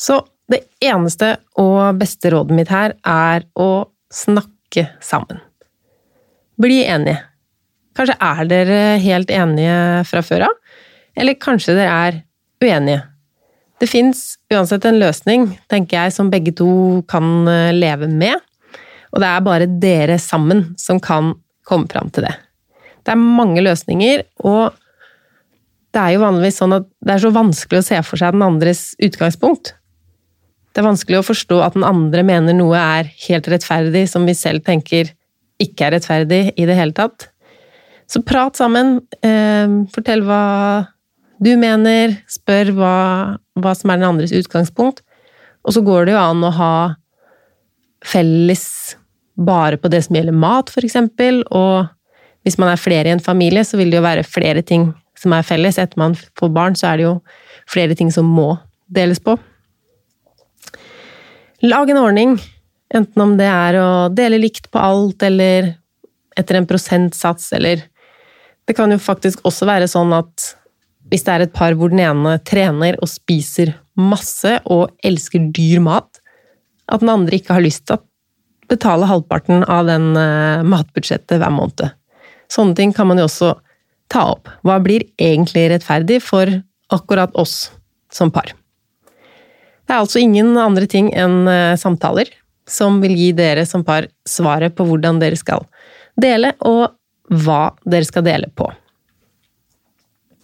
Så 0.00 0.20
det 0.50 0.64
eneste 0.84 1.36
og 1.60 1.96
beste 2.00 2.32
rådet 2.34 2.56
mitt 2.56 2.72
her 2.72 2.96
er 3.08 3.46
å 3.56 3.86
snakke 4.12 4.88
sammen. 5.04 5.40
Bli 6.60 6.82
enige. 6.84 7.22
Kanskje 7.94 8.18
er 8.22 8.50
dere 8.50 8.78
helt 9.02 9.30
enige 9.30 10.04
fra 10.08 10.22
før 10.22 10.48
av, 10.50 10.60
Eller 11.16 11.36
kanskje 11.38 11.76
dere 11.76 11.90
er 11.94 12.16
uenige. 12.58 13.04
Det 13.78 13.86
fins 13.86 14.36
uansett 14.50 14.84
en 14.84 14.98
løsning, 14.98 15.46
tenker 15.70 16.02
jeg, 16.02 16.12
som 16.12 16.30
begge 16.30 16.50
to 16.58 17.04
kan 17.06 17.46
eh, 17.46 17.70
leve 17.70 18.08
med. 18.10 18.34
Og 19.14 19.22
det 19.22 19.28
er 19.28 19.44
bare 19.46 19.68
dere 19.70 20.18
sammen 20.18 20.74
som 20.80 20.98
kan 20.98 21.36
komme 21.66 21.88
fram 21.90 22.10
til 22.14 22.26
det. 22.28 22.34
Det 23.04 23.12
er 23.12 23.20
mange 23.20 23.62
løsninger, 23.64 24.24
og 24.48 24.74
det 25.94 26.02
er 26.02 26.14
jo 26.14 26.24
vanligvis 26.24 26.58
sånn 26.62 26.74
at 26.74 26.86
det 27.06 27.14
er 27.14 27.22
så 27.22 27.32
vanskelig 27.34 27.80
å 27.80 27.86
se 27.86 28.00
for 28.06 28.20
seg 28.20 28.34
den 28.34 28.46
andres 28.46 28.86
utgangspunkt. 29.02 29.74
Det 30.74 30.82
er 30.82 30.88
vanskelig 30.88 31.20
å 31.20 31.26
forstå 31.28 31.60
at 31.62 31.76
den 31.76 31.86
andre 31.86 32.24
mener 32.26 32.56
noe 32.56 32.80
er 32.80 33.12
helt 33.28 33.46
rettferdig 33.50 34.08
som 34.10 34.24
vi 34.26 34.34
selv 34.34 34.64
tenker 34.66 35.12
ikke 35.62 35.86
er 35.86 35.94
rettferdig 35.94 36.40
i 36.58 36.66
det 36.66 36.74
hele 36.74 36.96
tatt. 36.96 37.28
Så 38.10 38.24
prat 38.26 38.58
sammen. 38.58 38.98
Eh, 39.22 39.70
fortell 39.94 40.24
hva 40.26 40.42
du 41.38 41.52
mener. 41.60 42.18
Spør 42.30 42.74
hva, 42.74 42.96
hva 43.54 43.76
som 43.78 43.92
er 43.92 44.00
den 44.00 44.08
andres 44.08 44.34
utgangspunkt. 44.34 45.04
Og 45.64 45.76
så 45.76 45.84
går 45.84 46.08
det 46.08 46.16
jo 46.16 46.20
an 46.24 46.42
å 46.44 46.52
ha 46.58 46.74
felles 48.04 48.66
bare 49.36 49.78
på 49.80 49.90
det 49.90 50.02
som 50.06 50.16
gjelder 50.16 50.36
mat, 50.36 50.70
eksempel. 50.82 51.42
Og 51.50 51.88
hvis 52.44 52.58
man 52.60 52.70
er 52.72 52.80
flere 52.80 53.10
i 53.10 53.14
en 53.14 53.22
familie, 53.22 53.64
så 53.64 53.78
vil 53.80 53.90
det 53.90 53.98
jo 53.98 54.06
være 54.06 54.26
flere 54.26 54.62
ting 54.62 54.92
som 55.18 55.34
er 55.36 55.46
felles. 55.46 55.78
Etter 55.78 56.00
man 56.00 56.16
får 56.38 56.52
barn, 56.54 56.78
så 56.78 56.92
er 56.92 57.00
det 57.00 57.08
jo 57.08 57.14
flere 57.70 57.96
ting 57.98 58.12
som 58.12 58.28
må 58.28 58.54
deles 58.92 59.22
på. 59.22 59.36
Lag 61.64 61.90
en 61.90 62.02
ordning, 62.02 62.36
enten 62.92 63.22
om 63.24 63.38
det 63.38 63.48
er 63.48 63.78
å 63.80 63.88
dele 64.12 64.42
likt 64.42 64.68
på 64.72 64.82
alt, 64.82 65.22
eller 65.24 65.72
etter 66.36 66.58
en 66.58 66.68
prosentsats, 66.68 67.52
eller 67.56 67.90
Det 68.64 68.72
kan 68.72 68.88
jo 68.88 68.96
faktisk 68.96 69.42
også 69.44 69.66
være 69.68 69.84
sånn 69.92 70.08
at 70.16 70.54
hvis 71.12 71.26
det 71.26 71.32
er 71.34 71.42
et 71.44 71.52
par 71.52 71.74
hvor 71.76 71.90
den 71.92 72.00
ene 72.00 72.38
trener 72.48 72.96
og 72.96 73.10
spiser 73.12 73.74
masse 73.92 74.54
og 74.72 74.94
elsker 75.04 75.50
dyr 75.52 75.82
mat, 75.84 76.08
at 76.88 77.02
den 77.04 77.12
andre 77.12 77.36
ikke 77.36 77.58
har 77.58 77.64
lyst 77.64 77.84
til 77.84 77.98
å 77.98 78.04
betale 78.74 79.08
halvparten 79.08 79.64
av 79.70 79.88
den 79.88 80.12
eh, 80.18 80.64
matbudsjettet 80.66 81.38
hver 81.40 81.54
måned. 81.54 81.86
Sånne 82.52 82.76
ting 82.78 82.92
kan 82.94 83.08
man 83.10 83.20
jo 83.20 83.28
også 83.28 83.54
ta 84.12 84.26
opp. 84.34 84.50
Hva 84.66 84.78
blir 84.84 85.06
egentlig 85.16 85.68
rettferdig 85.72 86.20
for 86.22 86.50
akkurat 86.92 87.34
oss 87.40 87.72
som 88.12 88.32
par? 88.34 88.52
Det 89.84 89.92
er 89.92 90.00
altså 90.00 90.22
ingen 90.22 90.54
andre 90.60 90.88
ting 90.90 91.10
enn 91.12 91.44
eh, 91.50 91.76
samtaler 91.80 92.30
som 92.68 93.00
vil 93.02 93.16
gi 93.18 93.32
dere 93.36 93.66
som 93.68 93.84
par 93.84 94.08
svaret 94.28 94.76
på 94.76 94.86
hvordan 94.88 95.20
dere 95.20 95.36
skal 95.36 95.66
dele, 96.20 96.54
og 96.64 96.94
hva 97.44 97.74
dere 97.84 98.06
skal 98.08 98.24
dele 98.24 98.48
på. 98.56 98.68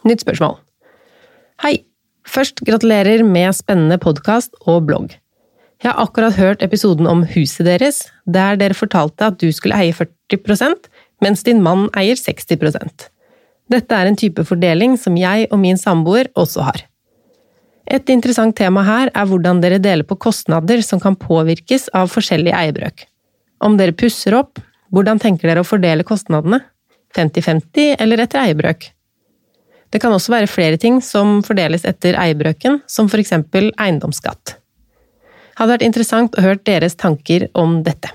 Nytt 0.08 0.25
spørsmål. 0.25 0.58
Hei! 1.64 1.80
Først 2.30 2.60
gratulerer 2.62 3.25
med 3.26 3.56
spennende 3.56 3.96
podkast 3.99 4.54
og 4.68 4.84
blogg. 4.87 5.16
Jeg 5.80 5.92
har 5.92 6.02
akkurat 6.02 6.37
hørt 6.37 6.62
episoden 6.62 7.06
om 7.08 7.22
huset 7.25 7.64
deres, 7.66 8.02
der 8.26 8.58
dere 8.60 8.76
fortalte 8.76 9.30
at 9.30 9.40
du 9.40 9.49
skulle 9.52 9.78
eie 9.80 9.96
40% 9.96 10.90
mens 11.25 11.42
din 11.46 11.62
mann 11.64 11.88
eier 11.96 12.20
60% 12.20 13.08
dette 13.70 13.94
er 13.96 14.08
en 14.08 14.18
type 14.18 14.44
fordeling 14.46 14.96
som 14.99 15.18
jeg 15.18 15.46
og 15.50 15.60
min 15.62 15.78
samboer 15.78 16.30
også 16.38 16.66
har. 16.66 16.82
Et 17.90 18.12
interessant 18.12 18.54
tema 18.56 18.82
her 18.87 19.10
er 19.10 19.26
hvordan 19.26 19.62
dere 19.62 19.80
deler 19.82 20.06
på 20.06 20.18
kostnader 20.26 20.82
som 20.87 21.00
kan 21.02 21.16
påvirkes 21.18 21.88
av 21.96 22.10
forskjellig 22.12 22.52
eierbrøk. 22.54 23.06
Om 23.66 23.76
dere 23.78 23.96
pusser 23.96 24.37
opp, 24.38 24.60
hvordan 24.94 25.20
tenker 25.22 25.50
dere 25.50 25.64
å 25.64 25.66
fordele 25.66 26.06
kostnadene? 26.06 26.62
50-50 27.16 27.96
eller 27.99 28.22
etter 28.22 28.44
eierbrøk? 28.44 28.90
Det 29.90 29.99
kan 30.02 30.14
også 30.14 30.37
være 30.37 30.50
flere 30.50 30.78
ting 30.78 31.00
som 31.02 31.40
fordeles 31.42 31.87
etter 31.88 32.14
eierbrøken, 32.14 32.78
som 32.87 33.10
for 33.10 33.22
eksempel 33.22 33.72
eiendomsskatt. 33.75 34.59
Hadde 35.60 35.76
vært 35.76 35.86
interessant 35.86 36.34
å 36.34 36.44
høre 36.44 36.62
deres 36.64 36.96
tanker 36.96 37.50
om 37.58 37.82
dette. 37.84 38.08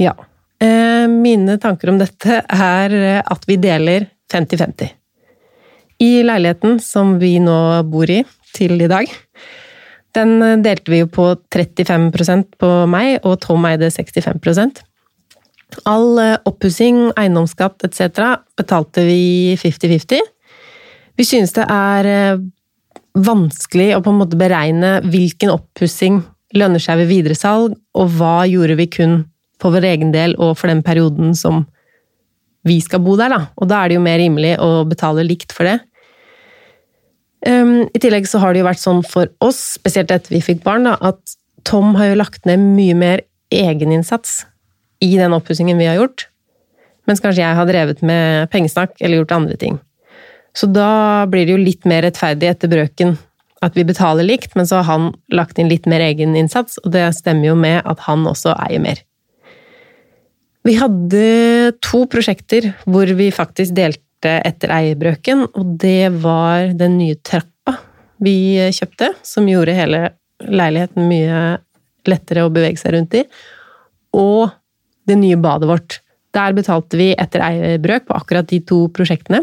Ja, 0.00 0.14
Eh, 0.62 1.08
mine 1.08 1.56
tanker 1.58 1.90
om 1.90 1.98
dette 1.98 2.42
er 2.46 2.94
eh, 2.94 3.18
at 3.18 3.46
vi 3.48 3.56
deler 3.58 4.06
50-50. 4.30 4.92
I 6.02 6.10
leiligheten 6.26 6.78
som 6.82 7.16
vi 7.22 7.34
nå 7.42 7.56
bor 7.90 8.10
i 8.10 8.20
til 8.54 8.76
i 8.84 8.90
dag, 8.90 9.10
den 10.14 10.36
eh, 10.44 10.60
delte 10.62 10.92
vi 10.92 11.02
jo 11.02 11.10
på 11.10 11.26
35% 11.50 12.54
på 12.62 12.70
meg, 12.90 13.16
og 13.26 13.40
Tom 13.42 13.66
eide 13.70 13.90
65% 13.90 14.84
All 15.88 16.18
oppussing, 16.44 17.06
eiendomsskatt 17.16 17.80
etc. 17.86 18.42
betalte 18.60 19.06
vi 19.06 19.54
50-50. 19.56 20.20
Vi 21.16 21.24
synes 21.24 21.54
det 21.56 21.64
er 21.64 22.08
vanskelig 23.14 23.92
å 23.96 24.02
på 24.04 24.12
en 24.12 24.20
måte 24.22 24.38
beregne 24.40 24.96
hvilken 25.04 25.52
oppussing 25.52 26.22
lønner 26.56 26.82
seg 26.82 27.00
ved 27.00 27.10
videresalg, 27.10 27.76
og 27.96 28.16
hva 28.18 28.42
gjorde 28.48 28.76
vi 28.80 28.88
kun 28.92 29.22
for 29.62 29.74
vår 29.74 29.86
egen 29.92 30.12
del 30.14 30.34
og 30.40 30.56
for 30.58 30.72
den 30.72 30.82
perioden 30.84 31.36
som 31.38 31.64
vi 32.66 32.78
skal 32.82 33.02
bo 33.02 33.16
der, 33.18 33.32
da. 33.32 33.40
Og 33.58 33.68
da 33.70 33.80
er 33.82 33.90
det 33.90 33.98
jo 33.98 34.04
mer 34.04 34.20
rimelig 34.20 34.54
å 34.62 34.84
betale 34.88 35.24
likt 35.26 35.54
for 35.54 35.68
det. 35.68 35.78
Um, 37.42 37.88
I 37.90 37.98
tillegg 38.02 38.28
så 38.30 38.38
har 38.42 38.54
det 38.54 38.62
jo 38.62 38.68
vært 38.68 38.82
sånn 38.82 39.02
for 39.06 39.30
oss, 39.42 39.60
spesielt 39.80 40.12
etter 40.14 40.34
vi 40.34 40.42
fikk 40.44 40.62
barn, 40.66 40.86
da, 40.86 40.94
at 41.02 41.38
Tom 41.66 41.96
har 41.98 42.12
jo 42.12 42.20
lagt 42.20 42.46
ned 42.46 42.62
mye 42.62 42.94
mer 42.98 43.24
egeninnsats 43.52 44.44
i 45.02 45.16
den 45.18 45.34
oppussingen 45.34 45.80
vi 45.80 45.88
har 45.90 45.98
gjort, 45.98 46.28
mens 47.10 47.22
kanskje 47.22 47.42
jeg 47.42 47.58
har 47.58 47.66
drevet 47.66 48.02
med 48.06 48.50
pengesnakk 48.52 48.94
eller 49.00 49.22
gjort 49.22 49.34
andre 49.34 49.58
ting. 49.58 49.80
Så 50.56 50.68
da 50.68 51.24
blir 51.30 51.46
det 51.46 51.54
jo 51.54 51.62
litt 51.62 51.86
mer 51.88 52.04
rettferdig 52.04 52.50
etter 52.50 52.70
brøken 52.72 53.16
at 53.62 53.76
vi 53.78 53.84
betaler 53.86 54.26
likt, 54.26 54.56
men 54.58 54.66
så 54.66 54.80
har 54.80 54.88
han 54.88 55.10
lagt 55.32 55.60
inn 55.60 55.70
litt 55.70 55.86
mer 55.90 56.02
egeninnsats, 56.02 56.80
og 56.82 56.92
det 56.96 57.06
stemmer 57.16 57.52
jo 57.52 57.56
med 57.58 57.80
at 57.88 58.02
han 58.08 58.26
også 58.26 58.56
eier 58.66 58.82
mer. 58.82 59.00
Vi 60.66 60.74
hadde 60.78 61.22
to 61.82 62.04
prosjekter 62.10 62.72
hvor 62.86 63.10
vi 63.18 63.30
faktisk 63.34 63.74
delte 63.78 64.36
etter 64.46 64.70
eierbrøken, 64.74 65.46
og 65.58 65.76
det 65.82 66.10
var 66.22 66.74
den 66.78 66.98
nye 67.00 67.18
trappa 67.22 67.78
vi 68.22 68.58
kjøpte, 68.74 69.12
som 69.26 69.48
gjorde 69.50 69.74
hele 69.74 70.04
leiligheten 70.42 71.08
mye 71.10 71.40
lettere 72.10 72.44
å 72.46 72.52
bevege 72.54 72.78
seg 72.78 72.96
rundt 72.96 73.16
i, 73.18 73.24
og 74.18 74.50
det 75.06 75.18
nye 75.18 75.38
badet 75.40 75.70
vårt. 75.70 75.98
Der 76.34 76.54
betalte 76.56 76.98
vi 76.98 77.10
etter 77.18 77.42
eierbrøk 77.44 78.06
på 78.08 78.16
akkurat 78.16 78.48
de 78.50 78.62
to 78.66 78.84
prosjektene. 78.94 79.42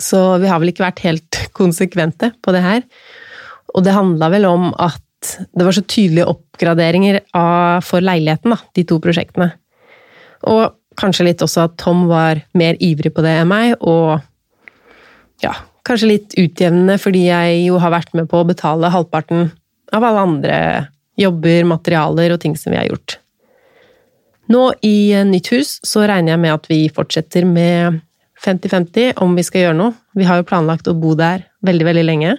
Så 0.00 0.20
vi 0.42 0.50
har 0.50 0.60
vel 0.62 0.72
ikke 0.72 0.86
vært 0.86 1.04
helt 1.04 1.40
konsekvente 1.58 2.32
på 2.42 2.54
det 2.54 2.62
her. 2.64 2.86
Og 3.74 3.84
det 3.86 3.96
handla 3.96 4.30
vel 4.32 4.48
om 4.48 4.70
at 4.72 5.00
det 5.24 5.64
var 5.64 5.72
så 5.72 5.84
tydelige 5.88 6.28
oppgraderinger 6.28 7.20
av, 7.32 7.84
for 7.86 8.04
leiligheten, 8.04 8.52
da, 8.52 8.58
de 8.76 8.84
to 8.88 8.98
prosjektene. 9.02 9.54
Og 10.52 10.74
kanskje 11.00 11.30
litt 11.30 11.42
også 11.42 11.64
at 11.64 11.78
Tom 11.80 12.04
var 12.10 12.42
mer 12.58 12.76
ivrig 12.82 13.14
på 13.14 13.24
det 13.24 13.32
enn 13.40 13.50
meg, 13.50 13.74
og 13.80 14.20
ja, 15.42 15.54
kanskje 15.88 16.10
litt 16.12 16.36
utjevnende 16.38 16.98
fordi 17.00 17.26
jeg 17.26 17.64
jo 17.64 17.80
har 17.82 17.94
vært 17.94 18.14
med 18.16 18.28
på 18.30 18.40
å 18.42 18.48
betale 18.48 18.92
halvparten 18.92 19.48
av 19.94 20.06
alle 20.06 20.24
andre 20.28 20.56
jobber, 21.20 21.66
materialer 21.70 22.34
og 22.34 22.42
ting 22.42 22.56
som 22.58 22.74
vi 22.74 22.80
har 22.80 22.90
gjort. 22.90 23.18
Nå 24.52 24.64
i 24.84 25.14
nytt 25.24 25.48
hus 25.54 25.78
så 25.86 26.04
regner 26.08 26.34
jeg 26.34 26.42
med 26.42 26.52
at 26.52 26.66
vi 26.68 26.80
fortsetter 26.92 27.46
med 27.48 28.02
50-50 28.44 29.18
om 29.24 29.34
vi 29.36 29.44
skal 29.46 29.66
gjøre 29.66 29.78
noe. 29.78 29.94
Vi 30.16 30.26
har 30.28 30.40
jo 30.40 30.48
planlagt 30.48 30.88
å 30.90 30.96
bo 30.98 31.14
der 31.18 31.46
veldig, 31.66 31.86
veldig 31.88 32.04
lenge. 32.04 32.36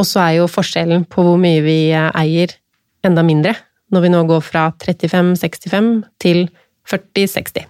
Og 0.00 0.06
så 0.08 0.22
er 0.24 0.36
jo 0.38 0.50
forskjellen 0.50 1.04
på 1.10 1.24
hvor 1.26 1.40
mye 1.40 1.60
vi 1.64 1.78
eier, 1.92 2.54
enda 3.04 3.24
mindre. 3.26 3.56
Når 3.90 4.04
vi 4.04 4.12
nå 4.12 4.22
går 4.28 4.44
fra 4.44 4.68
35-65 4.80 5.90
til 6.22 6.44
40-60. 6.88 7.66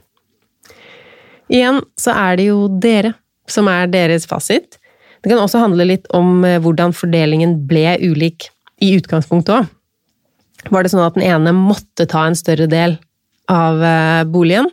Igjen 1.50 1.80
så 1.98 2.14
er 2.14 2.38
det 2.38 2.46
jo 2.50 2.66
dere 2.82 3.14
som 3.50 3.68
er 3.70 3.90
deres 3.90 4.28
fasit. 4.30 4.78
Det 5.20 5.32
kan 5.32 5.40
også 5.42 5.60
handle 5.64 5.86
litt 5.88 6.06
om 6.16 6.44
eh, 6.46 6.60
hvordan 6.62 6.94
fordelingen 6.96 7.58
ble 7.68 7.96
ulik 8.04 8.48
i 8.80 8.94
utgangspunktet 8.96 9.56
òg. 9.58 9.70
Var 10.70 10.84
det 10.84 10.92
sånn 10.92 11.04
at 11.04 11.16
den 11.16 11.26
ene 11.26 11.52
måtte 11.56 12.06
ta 12.08 12.26
en 12.28 12.38
større 12.38 12.68
del 12.70 12.96
av 13.50 13.82
eh, 13.84 14.22
boligen? 14.28 14.70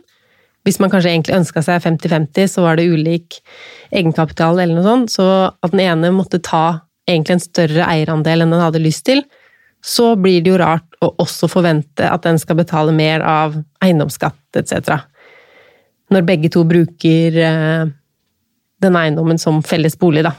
Hvis 0.66 0.80
man 0.82 0.90
kanskje 0.92 1.14
egentlig 1.14 1.36
ønska 1.38 1.62
seg 1.64 1.82
50-50, 1.84 2.50
så 2.50 2.64
var 2.64 2.78
det 2.78 2.88
ulik 2.90 3.38
egenkapital 3.94 4.58
eller 4.58 4.76
noe 4.76 4.86
sånt, 4.86 5.12
så 5.14 5.26
at 5.50 5.72
den 5.72 5.84
ene 5.84 6.12
måtte 6.14 6.42
ta 6.44 6.80
egentlig 7.08 7.38
en 7.38 7.44
større 7.44 7.86
eierandel 7.88 8.44
enn 8.44 8.52
den 8.52 8.62
hadde 8.62 8.82
lyst 8.82 9.06
til, 9.08 9.22
så 9.84 10.12
blir 10.18 10.42
det 10.42 10.52
jo 10.52 10.58
rart 10.60 10.98
å 11.04 11.12
også 11.22 11.48
forvente 11.50 12.08
at 12.08 12.24
den 12.26 12.40
skal 12.42 12.58
betale 12.58 12.92
mer 12.92 13.22
av 13.24 13.54
eiendomsskatt 13.84 14.58
etc. 14.58 14.98
Når 16.12 16.26
begge 16.26 16.50
to 16.52 16.64
bruker 16.68 17.38
eh, 17.46 17.90
den 18.82 18.98
eiendommen 18.98 19.40
som 19.40 19.62
felles 19.66 19.96
bolig, 19.98 20.26
da. 20.26 20.34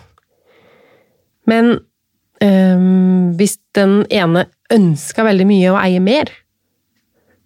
Men 1.49 1.77
øh, 2.43 2.83
hvis 3.39 3.57
den 3.77 4.03
ene 4.13 4.45
ønska 4.73 5.25
veldig 5.25 5.47
mye 5.49 5.73
å 5.73 5.79
eie 5.81 6.03
mer, 6.03 6.29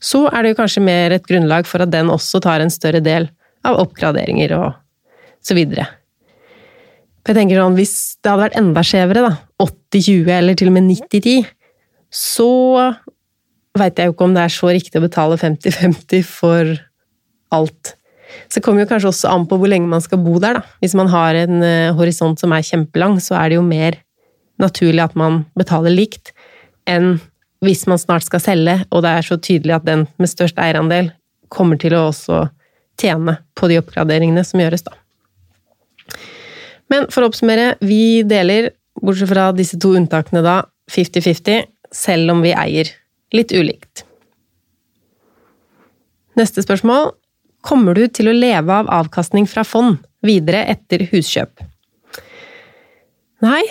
så 0.04 0.26
er 0.30 0.44
det 0.44 0.54
jo 0.54 0.60
kanskje 0.60 0.84
mer 0.84 1.16
et 1.16 1.26
grunnlag 1.28 1.68
for 1.70 1.84
at 1.84 1.92
den 1.94 2.12
også 2.12 2.42
tar 2.44 2.64
en 2.64 2.74
større 2.74 3.00
del 3.04 3.30
av 3.64 3.80
oppgraderinger 3.80 4.56
og 4.58 4.74
så 5.44 5.56
videre. 5.56 5.88
For 7.24 7.32
jeg 7.32 7.40
tenker 7.40 7.62
sånn, 7.62 7.80
Hvis 7.80 7.96
det 8.20 8.32
hadde 8.32 8.44
vært 8.44 8.60
enda 8.60 8.84
skjevere, 8.84 9.24
da, 9.24 9.34
80-20 9.64 10.32
eller 10.38 10.60
til 10.60 10.72
og 10.72 10.76
med 10.76 10.90
90-10, 10.92 11.46
så 12.14 12.52
veit 13.80 13.98
jeg 13.98 14.10
jo 14.10 14.14
ikke 14.14 14.28
om 14.28 14.36
det 14.36 14.44
er 14.44 14.54
så 14.54 14.72
riktig 14.76 15.00
å 15.00 15.06
betale 15.06 15.40
50-50 15.40 16.26
for 16.28 16.74
alt. 17.56 17.96
Så 18.50 18.60
det 18.60 18.66
kommer 18.66 18.84
jo 18.84 18.90
kanskje 18.92 19.12
også 19.14 19.32
an 19.32 19.48
på 19.50 19.58
hvor 19.62 19.72
lenge 19.72 19.90
man 19.90 20.04
skal 20.04 20.22
bo 20.22 20.36
der, 20.42 20.60
da. 20.60 20.78
Hvis 20.84 20.96
man 20.98 21.10
har 21.14 21.38
en 21.46 21.64
uh, 21.64 21.94
horisont 21.98 22.40
som 22.42 22.54
er 22.54 22.66
kjempelang, 22.66 23.20
så 23.24 23.38
er 23.40 23.52
det 23.52 23.60
jo 23.60 23.66
mer 23.66 23.98
naturlig 24.62 25.02
at 25.06 25.16
man 25.18 25.44
betaler 25.58 25.94
likt, 25.94 26.34
enn 26.90 27.16
hvis 27.64 27.86
man 27.90 28.02
snart 28.02 28.26
skal 28.28 28.42
selge, 28.44 28.78
og 28.92 29.04
det 29.06 29.14
er 29.14 29.26
så 29.26 29.38
tydelig 29.40 29.78
at 29.78 29.88
den 29.88 30.06
med 30.22 30.32
størst 30.32 30.60
eierandel 30.62 31.12
kommer 31.54 31.80
til 31.80 31.96
å 31.96 32.08
også 32.10 32.46
tjene 33.00 33.38
på 33.58 33.70
de 33.72 33.80
oppgraderingene 33.82 34.44
som 34.46 34.62
gjøres, 34.62 34.86
da. 34.86 34.96
Men 36.92 37.08
for 37.14 37.24
å 37.24 37.32
oppsummere, 37.32 37.74
vi 37.82 38.22
deler, 38.28 38.72
bortsett 39.02 39.32
fra 39.32 39.48
disse 39.56 39.80
to 39.82 39.94
unntakene 39.98 40.44
da, 40.46 40.60
50-50, 40.92 41.70
selv 41.94 42.34
om 42.34 42.44
vi 42.44 42.54
eier 42.58 42.92
litt 43.34 43.54
ulikt. 43.56 44.04
Neste 46.40 46.64
spørsmål 46.66 47.14
Kommer 47.64 47.96
du 47.96 48.10
til 48.12 48.28
å 48.28 48.36
leve 48.36 48.76
av 48.76 48.90
avkastning 48.92 49.46
fra 49.48 49.64
fond 49.64 50.02
videre 50.26 50.66
etter 50.68 51.06
huskjøp? 51.14 51.62
Nei, 53.44 53.62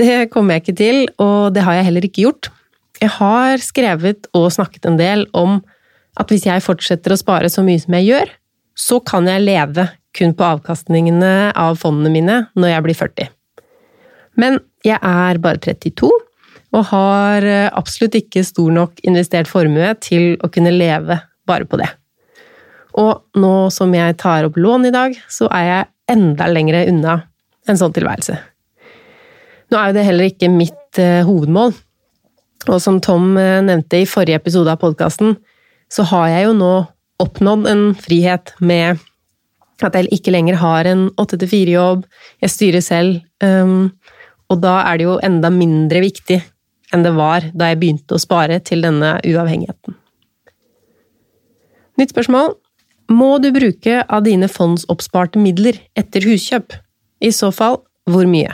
det 0.00 0.30
kommer 0.32 0.56
jeg 0.56 0.62
ikke 0.62 0.76
til, 0.78 1.00
og 1.20 1.52
det 1.52 1.64
har 1.66 1.76
jeg 1.76 1.86
heller 1.90 2.06
ikke 2.08 2.24
gjort. 2.24 2.48
Jeg 3.02 3.10
har 3.16 3.62
skrevet 3.62 4.28
og 4.36 4.50
snakket 4.54 4.86
en 4.88 4.98
del 5.00 5.26
om 5.34 5.58
at 6.20 6.30
hvis 6.30 6.46
jeg 6.46 6.62
fortsetter 6.62 7.14
å 7.14 7.18
spare 7.18 7.50
så 7.50 7.64
mye 7.66 7.80
som 7.82 7.96
jeg 7.98 8.10
gjør, 8.12 8.30
så 8.78 9.00
kan 9.06 9.26
jeg 9.30 9.42
leve 9.42 9.88
kun 10.14 10.34
på 10.38 10.46
avkastningene 10.46 11.50
av 11.58 11.80
fondene 11.80 12.12
mine 12.14 12.38
når 12.54 12.70
jeg 12.70 12.84
blir 12.86 12.98
40. 13.00 13.32
Men 14.38 14.60
jeg 14.86 14.98
er 14.98 15.40
bare 15.42 15.62
32 15.62 16.10
og 16.74 16.88
har 16.90 17.46
absolutt 17.70 18.16
ikke 18.18 18.42
stor 18.46 18.72
nok 18.74 19.02
investert 19.06 19.50
formue 19.50 19.92
til 20.02 20.34
å 20.42 20.50
kunne 20.50 20.74
leve 20.74 21.20
bare 21.46 21.68
på 21.70 21.78
det. 21.78 21.90
Og 22.98 23.40
nå 23.40 23.54
som 23.74 23.94
jeg 23.94 24.16
tar 24.22 24.46
opp 24.46 24.58
lån 24.58 24.88
i 24.88 24.94
dag, 24.94 25.14
så 25.30 25.48
er 25.54 25.64
jeg 25.68 26.14
enda 26.14 26.46
lengre 26.50 26.84
unna 26.90 27.18
en 27.68 27.80
sånn 27.80 27.94
tilværelse. 27.94 28.36
Nå 29.72 29.80
er 29.80 29.90
jo 29.90 29.96
det 29.96 30.06
heller 30.06 30.28
ikke 30.28 30.50
mitt 30.52 31.00
uh, 31.00 31.24
hovedmål, 31.26 31.74
og 32.68 32.80
som 32.82 33.00
Tom 33.04 33.34
uh, 33.36 33.62
nevnte 33.64 34.02
i 34.02 34.08
forrige 34.08 34.40
episode 34.40 34.72
av 34.72 34.80
podkasten, 34.82 35.36
så 35.92 36.06
har 36.10 36.30
jeg 36.32 36.46
jo 36.48 36.54
nå 36.58 36.72
oppnådd 37.22 37.68
en 37.70 37.84
frihet 37.98 38.54
med 38.64 39.02
at 39.84 39.96
jeg 39.98 40.10
ikke 40.14 40.32
lenger 40.32 40.56
har 40.60 40.88
en 40.88 41.08
8-4-jobb, 41.20 42.04
jeg 42.42 42.52
styrer 42.52 42.84
selv, 42.84 43.20
um, 43.44 43.90
og 44.52 44.60
da 44.62 44.78
er 44.88 45.00
det 45.00 45.08
jo 45.08 45.20
enda 45.24 45.50
mindre 45.52 46.02
viktig 46.04 46.40
enn 46.94 47.02
det 47.02 47.14
var 47.16 47.48
da 47.56 47.72
jeg 47.72 47.80
begynte 47.80 48.14
å 48.14 48.22
spare 48.22 48.60
til 48.62 48.84
denne 48.84 49.16
uavhengigheten. 49.26 49.96
Nytt 51.98 52.14
spørsmål 52.14 52.54
må 53.12 53.34
du 53.42 53.50
bruke 53.54 54.00
av 54.02 54.24
dine 54.24 54.48
fondsoppsparte 54.48 55.40
midler 55.42 55.76
etter 55.98 56.24
huskjøp? 56.24 56.76
I 57.24 57.30
så 57.34 57.50
fall, 57.54 57.78
hvor 58.10 58.26
mye? 58.28 58.52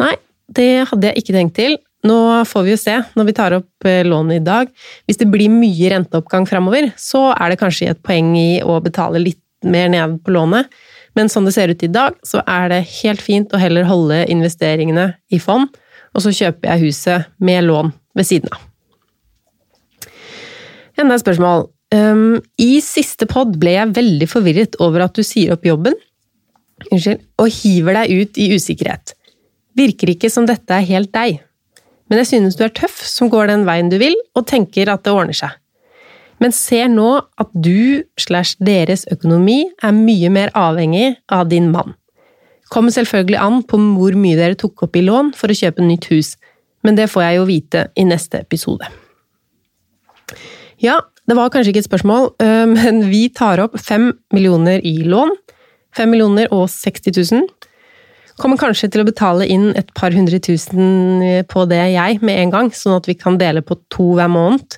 Nei, 0.00 0.14
det 0.52 0.86
hadde 0.90 1.10
jeg 1.10 1.22
ikke 1.22 1.34
tenkt 1.36 1.56
til. 1.58 1.76
Nå 2.06 2.18
får 2.46 2.66
vi 2.66 2.74
jo 2.74 2.80
se, 2.80 2.96
når 3.18 3.28
vi 3.28 3.34
tar 3.36 3.56
opp 3.56 3.88
eh, 3.88 4.04
lånet 4.06 4.40
i 4.40 4.44
dag. 4.46 4.70
Hvis 5.08 5.18
det 5.20 5.28
blir 5.32 5.52
mye 5.52 5.90
renteoppgang 5.90 6.46
framover, 6.48 6.90
så 7.00 7.30
er 7.34 7.52
det 7.52 7.60
kanskje 7.62 7.90
et 7.92 8.02
poeng 8.04 8.34
i 8.38 8.60
å 8.62 8.78
betale 8.84 9.22
litt 9.22 9.42
mer 9.66 9.90
ned 9.90 10.20
på 10.24 10.34
lånet. 10.36 10.70
Men 11.16 11.30
sånn 11.32 11.48
det 11.48 11.54
ser 11.56 11.72
ut 11.72 11.82
i 11.82 11.90
dag, 11.90 12.16
så 12.26 12.42
er 12.44 12.68
det 12.70 12.82
helt 13.00 13.24
fint 13.24 13.52
å 13.54 13.60
heller 13.60 13.88
holde 13.88 14.20
investeringene 14.30 15.08
i 15.32 15.40
fond, 15.42 15.70
og 16.12 16.24
så 16.24 16.32
kjøper 16.34 16.70
jeg 16.70 16.84
huset 16.86 17.30
med 17.42 17.64
lån 17.66 17.90
ved 18.16 18.28
siden 18.28 18.52
av. 18.52 18.66
Enda 20.96 21.16
et 21.16 21.24
spørsmål. 21.24 21.66
Um, 21.94 22.40
I 22.60 22.80
siste 22.82 23.28
pod 23.30 23.56
ble 23.60 23.76
jeg 23.76 23.94
veldig 23.96 24.28
forvirret 24.28 24.78
over 24.82 25.04
at 25.06 25.16
du 25.16 25.22
sier 25.24 25.54
opp 25.54 25.66
jobben 25.66 25.94
og 26.92 27.46
hiver 27.56 27.96
deg 28.02 28.12
ut 28.12 28.40
i 28.42 28.50
usikkerhet. 28.52 29.14
Virker 29.76 30.12
ikke 30.12 30.30
som 30.32 30.48
dette 30.48 30.72
er 30.72 30.88
helt 30.88 31.12
deg. 31.14 31.38
Men 32.06 32.22
jeg 32.22 32.30
synes 32.30 32.56
du 32.58 32.64
er 32.66 32.74
tøff 32.74 33.00
som 33.06 33.30
går 33.32 33.50
den 33.50 33.64
veien 33.66 33.90
du 33.90 33.98
vil, 34.02 34.14
og 34.36 34.46
tenker 34.50 34.90
at 34.92 35.04
det 35.06 35.14
ordner 35.14 35.36
seg. 35.36 35.54
Men 36.42 36.52
ser 36.52 36.90
nå 36.92 37.10
at 37.40 37.52
du 37.52 38.04
slash 38.20 38.58
deres 38.60 39.06
økonomi 39.12 39.62
er 39.82 39.96
mye 39.96 40.30
mer 40.32 40.52
avhengig 40.54 41.14
av 41.32 41.48
din 41.50 41.70
mann. 41.72 41.96
Kommer 42.72 42.92
selvfølgelig 42.92 43.38
an 43.40 43.62
på 43.64 43.78
hvor 43.96 44.16
mye 44.18 44.36
dere 44.38 44.58
tok 44.58 44.86
opp 44.88 44.98
i 44.98 45.04
lån 45.06 45.32
for 45.38 45.50
å 45.50 45.56
kjøpe 45.56 45.84
nytt 45.86 46.08
hus, 46.10 46.34
men 46.84 46.98
det 46.98 47.08
får 47.10 47.24
jeg 47.24 47.38
jo 47.38 47.48
vite 47.48 47.84
i 47.98 48.06
neste 48.06 48.42
episode. 48.42 48.88
Ja, 50.82 51.00
det 51.26 51.34
var 51.38 51.50
kanskje 51.50 51.72
ikke 51.72 51.84
et 51.84 51.88
spørsmål, 51.88 52.28
øh, 52.42 52.66
men 52.74 53.06
vi 53.10 53.26
tar 53.34 53.62
opp 53.64 53.78
fem 53.80 54.12
millioner 54.34 54.82
i 54.84 54.98
lån. 55.06 55.32
Fem 55.96 56.10
millioner 56.12 56.50
og 56.52 56.68
60 56.70 57.16
000. 57.32 57.46
Kommer 58.36 58.60
kanskje 58.60 58.90
til 58.92 59.00
å 59.00 59.08
betale 59.08 59.46
inn 59.48 59.70
et 59.78 59.88
par 59.96 60.12
hundre 60.12 60.38
tusen 60.44 61.22
på 61.48 61.64
det, 61.70 61.80
jeg, 61.94 62.20
med 62.20 62.42
en 62.42 62.52
gang, 62.52 62.72
sånn 62.74 62.98
at 62.98 63.08
vi 63.08 63.16
kan 63.16 63.38
dele 63.40 63.62
på 63.64 63.78
to 63.92 64.12
hver 64.18 64.28
måned. 64.32 64.76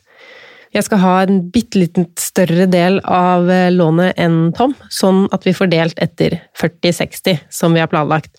Jeg 0.76 0.84
skal 0.84 1.00
ha 1.02 1.14
en 1.24 1.40
bitte 1.50 1.80
liten 1.80 2.06
større 2.20 2.68
del 2.70 3.00
av 3.02 3.48
øh, 3.48 3.70
lånet 3.72 4.18
enn 4.20 4.50
Tom, 4.56 4.74
sånn 4.92 5.24
at 5.34 5.46
vi 5.48 5.54
får 5.56 5.70
delt 5.72 6.02
etter 6.02 6.36
40-60, 6.60 7.40
som 7.50 7.74
vi 7.74 7.82
har 7.82 7.90
planlagt. 7.90 8.34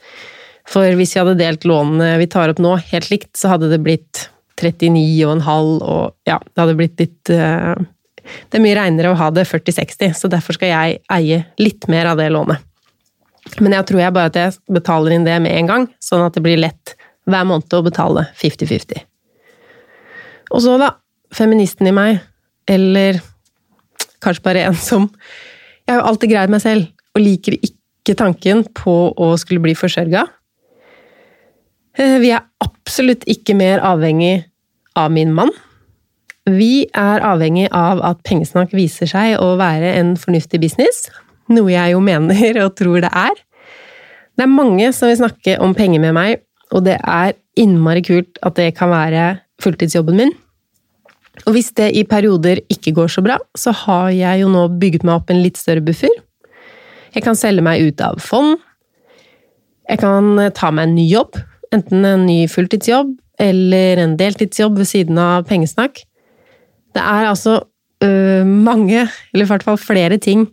For 0.70 0.94
hvis 0.96 1.16
vi 1.16 1.24
hadde 1.24 1.40
delt 1.40 1.66
lånene 1.68 2.20
vi 2.22 2.30
tar 2.30 2.54
opp 2.54 2.62
nå, 2.62 2.76
helt 2.92 3.10
likt, 3.10 3.34
så 3.40 3.56
hadde 3.56 3.72
det 3.74 3.82
blitt 3.82 4.28
39,5 4.62 5.80
og 5.80 6.30
ja, 6.30 6.38
det 6.38 6.62
hadde 6.62 6.78
blitt 6.78 7.02
litt 7.02 7.32
uh, 7.34 7.74
det 8.50 8.60
er 8.60 8.62
mye 8.62 8.78
reinere 8.78 9.10
å 9.10 9.18
ha 9.18 9.30
det 9.34 9.48
40-60, 9.50 10.14
så 10.14 10.30
derfor 10.30 10.54
skal 10.58 10.70
jeg 10.70 11.00
eie 11.16 11.44
litt 11.58 11.88
mer 11.90 12.12
av 12.12 12.20
det 12.20 12.28
lånet. 12.30 12.62
Men 13.58 13.74
jeg 13.76 13.88
tror 13.90 14.04
jeg 14.04 14.16
bare 14.16 14.32
at 14.32 14.38
jeg 14.38 14.76
betaler 14.78 15.16
inn 15.16 15.26
det 15.26 15.38
med 15.42 15.56
en 15.58 15.70
gang, 15.70 15.88
sånn 16.04 16.26
at 16.26 16.38
det 16.38 16.44
blir 16.46 16.60
lett 16.62 16.96
hver 17.30 17.48
måned 17.50 17.74
å 17.74 17.86
betale 17.86 18.28
50-50. 18.40 19.02
Og 20.50 20.64
så, 20.66 20.78
da, 20.82 20.94
feministen 21.36 21.90
i 21.90 21.94
meg, 21.96 22.22
eller 22.70 23.20
kanskje 24.24 24.46
bare 24.46 24.66
en 24.70 24.78
som 24.78 25.08
Jeg 25.88 25.96
har 25.96 26.04
jo 26.04 26.10
alltid 26.12 26.30
greid 26.30 26.52
meg 26.54 26.62
selv, 26.62 26.90
og 27.18 27.24
liker 27.24 27.56
ikke 27.58 28.14
tanken 28.18 28.60
på 28.78 28.94
å 29.18 29.30
skulle 29.42 29.64
bli 29.64 29.74
forsørga. 29.74 30.22
Eh, 31.98 32.20
vi 32.22 32.30
er 32.30 32.46
absolutt 32.62 33.26
ikke 33.26 33.56
mer 33.58 33.82
avhengig 33.82 34.44
av 34.94 35.10
min 35.16 35.34
mann. 35.34 35.50
Vi 36.46 36.86
er 36.94 37.26
avhengig 37.26 37.72
av 37.74 38.04
at 38.06 38.22
pengesnakk 38.28 38.76
viser 38.78 39.10
seg 39.10 39.40
å 39.42 39.56
være 39.58 39.96
en 39.98 40.14
fornuftig 40.18 40.62
business, 40.62 41.08
noe 41.54 41.72
jeg 41.74 41.96
jo 41.96 42.02
mener 42.04 42.62
og 42.64 42.76
tror 42.80 43.02
det 43.04 43.12
er. 43.12 43.38
Det 44.38 44.46
er 44.46 44.52
mange 44.52 44.92
som 44.96 45.10
vil 45.10 45.20
snakke 45.20 45.58
om 45.60 45.76
penger 45.76 46.02
med 46.04 46.16
meg, 46.16 46.44
og 46.72 46.86
det 46.86 47.00
er 47.00 47.36
innmari 47.60 48.04
kult 48.06 48.40
at 48.46 48.56
det 48.60 48.72
kan 48.78 48.92
være 48.94 49.26
fulltidsjobben 49.60 50.20
min. 50.20 50.32
Og 51.48 51.56
hvis 51.56 51.72
det 51.78 51.92
i 51.96 52.06
perioder 52.08 52.62
ikke 52.72 52.94
går 52.96 53.12
så 53.12 53.24
bra, 53.26 53.38
så 53.58 53.74
har 53.86 54.10
jeg 54.16 54.44
jo 54.44 54.52
nå 54.52 54.66
bygget 54.80 55.06
meg 55.08 55.22
opp 55.22 55.32
en 55.32 55.42
litt 55.44 55.60
større 55.60 55.84
buffer. 55.84 56.12
Jeg 57.16 57.26
kan 57.26 57.38
selge 57.38 57.64
meg 57.66 57.82
ut 57.84 58.04
av 58.06 58.20
fond. 58.22 58.60
Jeg 59.90 60.02
kan 60.04 60.36
ta 60.56 60.70
meg 60.72 60.90
en 60.90 60.96
ny 61.00 61.08
jobb, 61.10 61.40
enten 61.74 62.06
en 62.06 62.28
ny 62.28 62.44
fulltidsjobb 62.52 63.16
eller 63.40 64.02
en 64.04 64.18
deltidsjobb 64.20 64.78
ved 64.82 64.90
siden 64.90 65.20
av 65.22 65.48
pengesnakk. 65.50 66.04
Det 66.94 67.02
er 67.02 67.30
altså 67.30 67.62
øh, 68.04 68.46
mange, 68.46 69.08
eller 69.34 69.46
i 69.46 69.50
hvert 69.50 69.66
fall 69.66 69.80
flere 69.82 70.20
ting, 70.22 70.48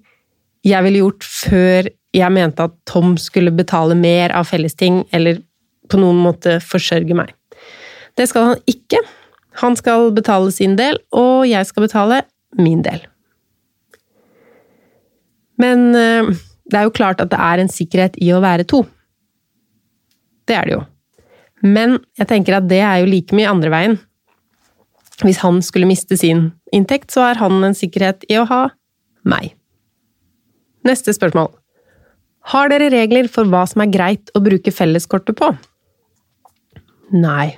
jeg 0.67 0.87
ville 0.87 1.03
gjort 1.05 1.27
før 1.27 1.91
jeg 2.17 2.33
mente 2.33 2.65
at 2.67 2.75
Tom 2.89 3.15
skulle 3.21 3.53
betale 3.55 3.97
mer 3.99 4.33
av 4.35 4.49
fellesting, 4.49 5.03
eller 5.15 5.43
på 5.91 6.01
noen 6.01 6.19
måte 6.19 6.59
forsørge 6.65 7.17
meg. 7.17 7.35
Det 8.17 8.27
skal 8.31 8.53
han 8.53 8.63
ikke. 8.71 9.03
Han 9.63 9.77
skal 9.79 10.11
betale 10.17 10.53
sin 10.55 10.77
del, 10.79 10.99
og 11.13 11.47
jeg 11.49 11.69
skal 11.69 11.87
betale 11.87 12.23
min 12.59 12.83
del. 12.85 13.05
Men 15.61 15.95
øh, 15.97 16.33
det 16.69 16.81
er 16.81 16.89
jo 16.89 16.97
klart 16.97 17.23
at 17.23 17.31
det 17.33 17.41
er 17.41 17.63
en 17.63 17.73
sikkerhet 17.73 18.19
i 18.21 18.33
å 18.35 18.43
være 18.45 18.67
to. 18.69 18.83
Det 20.47 20.57
er 20.57 20.69
det 20.69 20.77
jo. 20.77 20.83
Men 21.67 21.99
jeg 22.19 22.31
tenker 22.31 22.59
at 22.59 22.69
det 22.69 22.83
er 22.85 23.01
jo 23.01 23.11
like 23.11 23.37
mye 23.37 23.51
andre 23.51 23.73
veien. 23.73 23.97
Hvis 25.25 25.41
han 25.41 25.63
skulle 25.65 25.89
miste 25.89 26.19
sin 26.21 26.51
inntekt, 26.77 27.13
så 27.15 27.31
er 27.31 27.41
han 27.41 27.65
en 27.65 27.77
sikkerhet 27.77 28.27
i 28.29 28.37
å 28.41 28.45
ha 28.51 28.67
meg. 29.27 29.55
Neste 30.87 31.15
spørsmål. 31.17 31.51
Har 32.53 32.71
dere 32.71 32.93
regler 32.93 33.27
for 33.33 33.49
hva 33.51 33.65
som 33.67 33.83
er 33.83 33.91
greit 33.91 34.31
å 34.37 34.43
bruke 34.45 34.71
felleskortet 34.75 35.35
på? 35.39 35.51
Nei. 37.17 37.57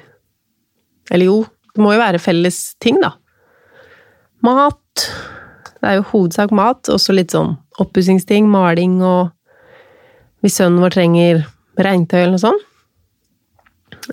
Eller 1.13 1.29
jo, 1.29 1.43
det 1.75 1.83
må 1.85 1.93
jo 1.95 2.01
være 2.01 2.21
felles 2.23 2.61
ting, 2.83 3.01
da. 3.03 3.15
Mat. 4.45 5.05
Det 5.79 5.91
er 5.91 5.99
jo 5.99 6.07
hovedsak 6.13 6.55
mat, 6.57 6.89
også 6.91 7.15
litt 7.15 7.35
sånn 7.35 7.57
oppussingsting, 7.79 8.49
maling 8.51 8.99
og 9.05 9.35
hvis 10.43 10.59
sønnen 10.59 10.83
vår 10.83 10.95
trenger 10.95 11.45
regntøy 11.79 12.19
eller 12.21 12.35
noe 12.37 12.43
sånt. 12.43 12.65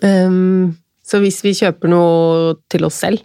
Um, 0.04 0.76
så 1.06 1.22
hvis 1.22 1.40
vi 1.46 1.56
kjøper 1.56 1.90
noe 1.92 2.56
til 2.72 2.86
oss 2.88 3.00
selv, 3.04 3.24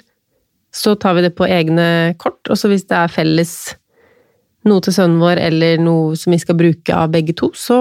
så 0.71 0.95
tar 1.01 1.17
vi 1.17 1.25
det 1.27 1.35
på 1.37 1.49
egne 1.49 2.15
kort. 2.21 2.41
Og 2.49 2.59
så 2.59 2.71
hvis 2.71 2.87
det 2.89 2.97
er 2.97 3.13
felles 3.13 3.55
noe 4.69 4.85
til 4.85 4.95
sønnen 4.95 5.21
vår 5.23 5.41
eller 5.41 5.81
noe 5.83 6.17
som 6.19 6.35
vi 6.35 6.41
skal 6.43 6.59
bruke 6.59 6.97
av 6.97 7.13
begge 7.15 7.37
to, 7.39 7.51
så, 7.57 7.79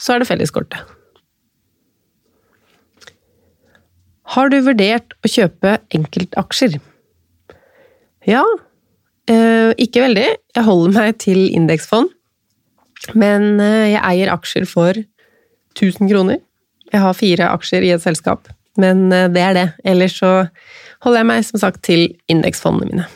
så 0.00 0.14
er 0.14 0.22
det 0.22 0.30
felleskortet. 0.30 0.94
Har 4.34 4.50
du 4.52 4.58
vurdert 4.60 5.14
å 5.24 5.30
kjøpe 5.30 5.78
enkeltaksjer? 5.94 6.76
Ja, 8.28 8.42
eh, 9.30 9.70
ikke 9.80 10.04
veldig. 10.04 10.26
Jeg 10.58 10.66
holder 10.66 10.96
meg 10.98 11.20
til 11.22 11.46
indeksfond. 11.46 12.12
Men 13.16 13.56
eh, 13.62 13.94
jeg 13.94 14.02
eier 14.04 14.34
aksjer 14.34 14.66
for 14.68 14.98
1000 15.78 16.10
kroner. 16.10 16.42
Jeg 16.92 17.04
har 17.04 17.16
fire 17.16 17.48
aksjer 17.54 17.84
i 17.86 17.92
et 17.94 18.04
selskap, 18.04 18.48
men 18.80 19.08
eh, 19.12 19.30
det 19.32 19.44
er 19.44 19.56
det. 19.56 19.66
Ellers 19.84 20.18
så 20.20 20.32
holder 21.04 21.22
jeg 21.22 21.30
meg 21.30 21.48
som 21.48 21.62
sagt 21.62 21.82
til 21.86 22.08
indeksfondene 22.28 22.90
mine. 22.90 23.08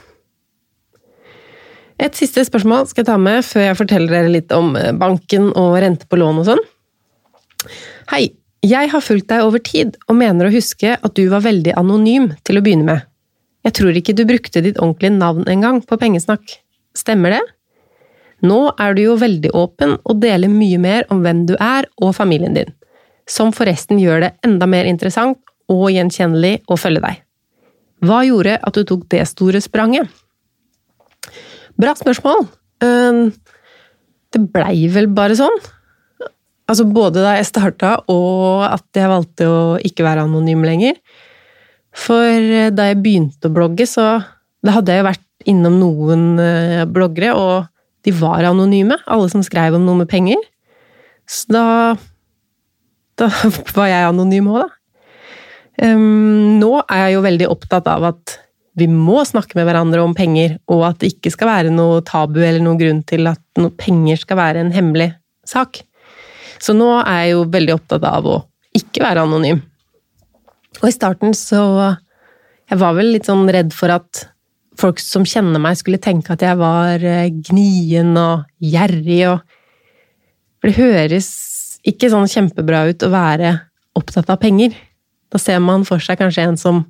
Et 2.02 2.18
siste 2.18 2.42
spørsmål 2.42 2.88
skal 2.90 3.04
jeg 3.04 3.10
ta 3.12 3.16
med 3.20 3.44
før 3.46 3.68
jeg 3.68 3.78
forteller 3.78 4.10
dere 4.10 4.30
litt 4.34 4.52
om 4.56 4.72
banken 4.98 5.52
og 5.58 5.76
rente 5.84 6.08
på 6.10 6.18
lån 6.18 6.40
og 6.42 6.48
sånn. 6.48 6.62
Hei, 8.10 8.24
jeg 8.66 8.90
har 8.90 9.04
fulgt 9.04 9.28
deg 9.30 9.46
over 9.46 9.62
tid, 9.62 9.94
og 10.10 10.18
mener 10.18 10.48
å 10.48 10.54
huske 10.54 10.96
at 10.96 11.14
du 11.14 11.28
var 11.30 11.44
veldig 11.46 11.76
anonym 11.78 12.32
til 12.46 12.58
å 12.58 12.62
begynne 12.64 12.88
med. 12.88 13.04
Jeg 13.62 13.76
tror 13.78 13.98
ikke 13.98 14.14
du 14.18 14.24
brukte 14.26 14.62
ditt 14.64 14.80
ordentlige 14.82 15.14
navn 15.14 15.46
engang 15.50 15.78
på 15.86 15.98
pengesnakk. 16.00 16.56
Stemmer 16.98 17.36
det? 17.36 17.42
Nå 18.42 18.72
er 18.82 18.98
du 18.98 19.04
jo 19.04 19.14
veldig 19.20 19.52
åpen 19.54 19.94
og 20.02 20.18
deler 20.24 20.50
mye 20.50 20.80
mer 20.82 21.06
om 21.14 21.22
hvem 21.22 21.44
du 21.46 21.54
er 21.54 21.86
og 22.02 22.16
familien 22.18 22.58
din, 22.58 22.72
som 23.30 23.54
forresten 23.54 24.02
gjør 24.02 24.26
det 24.26 24.32
enda 24.46 24.66
mer 24.66 24.90
interessant 24.90 25.38
og 25.70 25.86
gjenkjennelig 25.94 26.64
å 26.66 26.78
følge 26.78 27.04
deg. 27.06 27.22
Hva 28.02 28.24
gjorde 28.26 28.58
at 28.58 28.74
du 28.74 28.82
tok 28.90 29.06
det 29.14 29.22
store 29.30 29.62
spranget? 29.62 30.10
Bra 31.80 31.94
spørsmål. 31.98 32.46
Det 34.32 34.40
blei 34.52 34.88
vel 34.92 35.08
bare 35.12 35.37
sånn. 35.38 35.56
Altså 36.70 36.87
både 36.88 37.20
da 37.24 37.35
jeg 37.37 37.48
starta, 37.48 37.96
og 38.12 38.62
at 38.64 38.87
jeg 38.96 39.11
valgte 39.11 39.48
å 39.50 39.61
ikke 39.85 40.06
være 40.06 40.24
anonym 40.24 40.62
lenger. 40.64 40.96
For 41.92 42.24
eh, 42.24 42.70
da 42.72 42.88
jeg 42.88 43.02
begynte 43.02 43.50
å 43.50 43.54
blogge, 43.54 43.88
så 43.88 44.22
Da 44.62 44.76
hadde 44.76 44.94
jeg 44.94 45.02
jo 45.02 45.06
vært 45.08 45.48
innom 45.50 45.78
noen 45.80 46.22
eh, 46.38 46.85
bloggere, 46.87 47.32
og 47.35 48.06
de 48.06 48.12
var 48.14 48.46
anonyme, 48.46 48.94
alle 49.11 49.26
som 49.28 49.42
skrev 49.42 49.74
om 49.74 49.82
noe 49.82 49.98
med 49.98 50.08
penger. 50.11 50.38
Så 51.26 51.50
da 51.52 51.64
Da 53.18 53.28
var 53.76 53.90
jeg 53.90 54.08
anonym 54.08 54.48
òg, 54.54 54.62
da. 54.62 54.70
Um, 55.82 56.61
nå 56.61 56.70
er 56.85 57.06
jeg 57.06 57.14
jo 57.16 57.22
veldig 57.24 57.46
opptatt 57.50 57.87
av 57.90 58.04
at 58.12 58.35
vi 58.78 58.88
må 58.88 59.20
snakke 59.28 59.58
med 59.58 59.66
hverandre 59.68 60.00
om 60.00 60.14
penger, 60.16 60.56
og 60.72 60.87
at 60.88 61.02
det 61.02 61.12
ikke 61.12 61.32
skal 61.35 61.50
være 61.50 61.72
noe 61.74 62.00
tabu 62.08 62.40
eller 62.40 62.62
noen 62.64 62.80
grunn 62.80 63.02
til 63.08 63.28
at 63.28 63.42
noe 63.61 63.72
penger 63.76 64.22
skal 64.22 64.38
være 64.40 64.62
en 64.64 64.72
hemmelig 64.72 65.11
sak. 65.48 65.82
Så 66.62 66.74
nå 66.76 66.88
er 67.02 67.26
jeg 67.26 67.35
jo 67.35 67.44
veldig 67.52 67.74
opptatt 67.76 68.06
av 68.08 68.28
å 68.28 68.38
ikke 68.78 69.02
være 69.04 69.26
anonym. 69.26 69.61
Og 70.80 70.88
i 70.88 70.94
starten 70.94 71.37
så 71.37 71.62
Jeg 72.70 72.78
var 72.80 72.94
vel 72.96 73.11
litt 73.12 73.26
sånn 73.28 73.44
redd 73.52 73.74
for 73.76 73.92
at 73.92 74.22
folk 74.80 75.00
som 75.02 75.26
kjenner 75.28 75.61
meg, 75.61 75.76
skulle 75.76 76.00
tenke 76.00 76.32
at 76.32 76.40
jeg 76.40 76.56
var 76.56 77.02
eh, 77.04 77.28
gnien 77.28 78.14
og 78.16 78.46
gjerrig 78.62 79.26
og 79.28 79.42
For 80.62 80.70
det 80.70 80.78
høres 80.78 81.28
ikke 81.85 82.08
sånn 82.08 82.30
kjempebra 82.30 82.87
ut 82.88 83.04
å 83.04 83.11
være 83.12 83.50
opptatt 83.98 84.30
av 84.30 84.38
penger. 84.40 84.72
Da 85.28 85.40
ser 85.42 85.58
man 85.61 85.85
for 85.85 86.00
seg 86.00 86.20
kanskje 86.20 86.46
en 86.46 86.56
som 86.56 86.85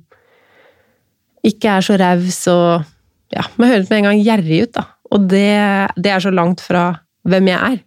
ikke 1.43 1.77
er 1.77 1.85
så 1.85 1.99
raus 1.99 2.41
og 2.51 2.89
Ja, 3.33 3.47
man 3.57 3.71
høres 3.71 3.87
med 3.89 4.03
en 4.03 4.05
gang 4.11 4.19
gjerrig 4.21 4.57
ut, 4.67 4.71
da. 4.75 4.83
Og 5.09 5.23
det, 5.25 5.55
det 5.97 6.11
er 6.13 6.21
så 6.21 6.29
langt 6.29 6.61
fra 6.61 6.83
hvem 7.25 7.47
jeg 7.49 7.57
er. 7.57 7.79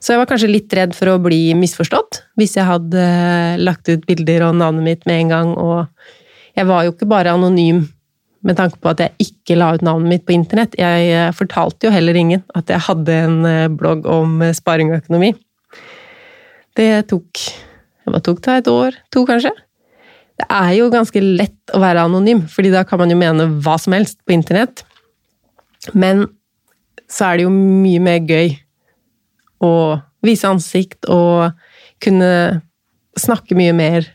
Så 0.00 0.14
jeg 0.14 0.22
var 0.22 0.30
kanskje 0.30 0.48
litt 0.48 0.74
redd 0.78 0.94
for 0.96 1.12
å 1.12 1.18
bli 1.20 1.52
misforstått 1.58 2.22
hvis 2.40 2.54
jeg 2.56 2.64
hadde 2.64 3.02
lagt 3.60 3.90
ut 3.90 4.06
bilder 4.08 4.46
og 4.48 4.56
navnet 4.60 4.86
mitt 4.86 5.04
med 5.10 5.24
en 5.24 5.32
gang. 5.34 5.52
Og 5.60 6.56
jeg 6.56 6.68
var 6.70 6.86
jo 6.86 6.94
ikke 6.94 7.10
bare 7.10 7.34
anonym 7.36 7.84
med 8.46 8.58
tanke 8.58 8.78
på 8.80 8.92
at 8.92 9.02
jeg 9.02 9.28
ikke 9.28 9.58
la 9.58 9.72
ut 9.74 9.84
navnet 9.84 10.12
mitt 10.14 10.26
på 10.26 10.36
internett. 10.36 10.76
Jeg 10.78 11.10
eh, 11.10 11.30
fortalte 11.36 11.88
jo 11.88 11.94
heller 11.94 12.16
ingen 12.16 12.44
at 12.58 12.70
jeg 12.70 12.86
hadde 12.86 13.20
en 13.26 13.38
eh, 13.48 13.70
blogg 13.72 14.06
om 14.08 14.38
eh, 14.46 14.54
sparing 14.56 14.92
og 14.92 15.02
økonomi. 15.02 15.34
Det 16.78 16.92
tok 17.10 17.48
Hva 18.08 18.22
tok 18.24 18.38
det? 18.40 18.60
Et 18.62 18.68
år? 18.72 18.94
To, 19.12 19.26
kanskje? 19.28 19.50
Det 20.38 20.46
er 20.54 20.72
jo 20.76 20.90
ganske 20.92 21.20
lett 21.22 21.74
å 21.74 21.80
være 21.82 22.04
anonym, 22.06 22.44
fordi 22.50 22.70
da 22.70 22.84
kan 22.86 23.00
man 23.00 23.10
jo 23.10 23.18
mene 23.18 23.48
hva 23.64 23.74
som 23.80 23.96
helst 23.96 24.20
på 24.26 24.36
internett. 24.36 24.84
Men 25.94 26.26
så 27.10 27.30
er 27.30 27.38
det 27.38 27.48
jo 27.48 27.54
mye 27.54 28.02
mer 28.02 28.20
gøy 28.28 28.52
å 29.64 29.72
vise 30.24 30.46
ansikt 30.46 31.08
og 31.10 31.56
kunne 32.02 32.30
snakke 33.18 33.56
mye 33.58 33.74
mer 33.74 34.06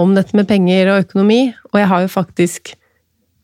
om 0.00 0.14
dette 0.16 0.34
med 0.34 0.48
penger 0.50 0.90
og 0.90 1.04
økonomi. 1.04 1.42
Og 1.72 1.78
jeg 1.78 1.90
har 1.90 2.02
jo 2.02 2.10
faktisk 2.10 2.74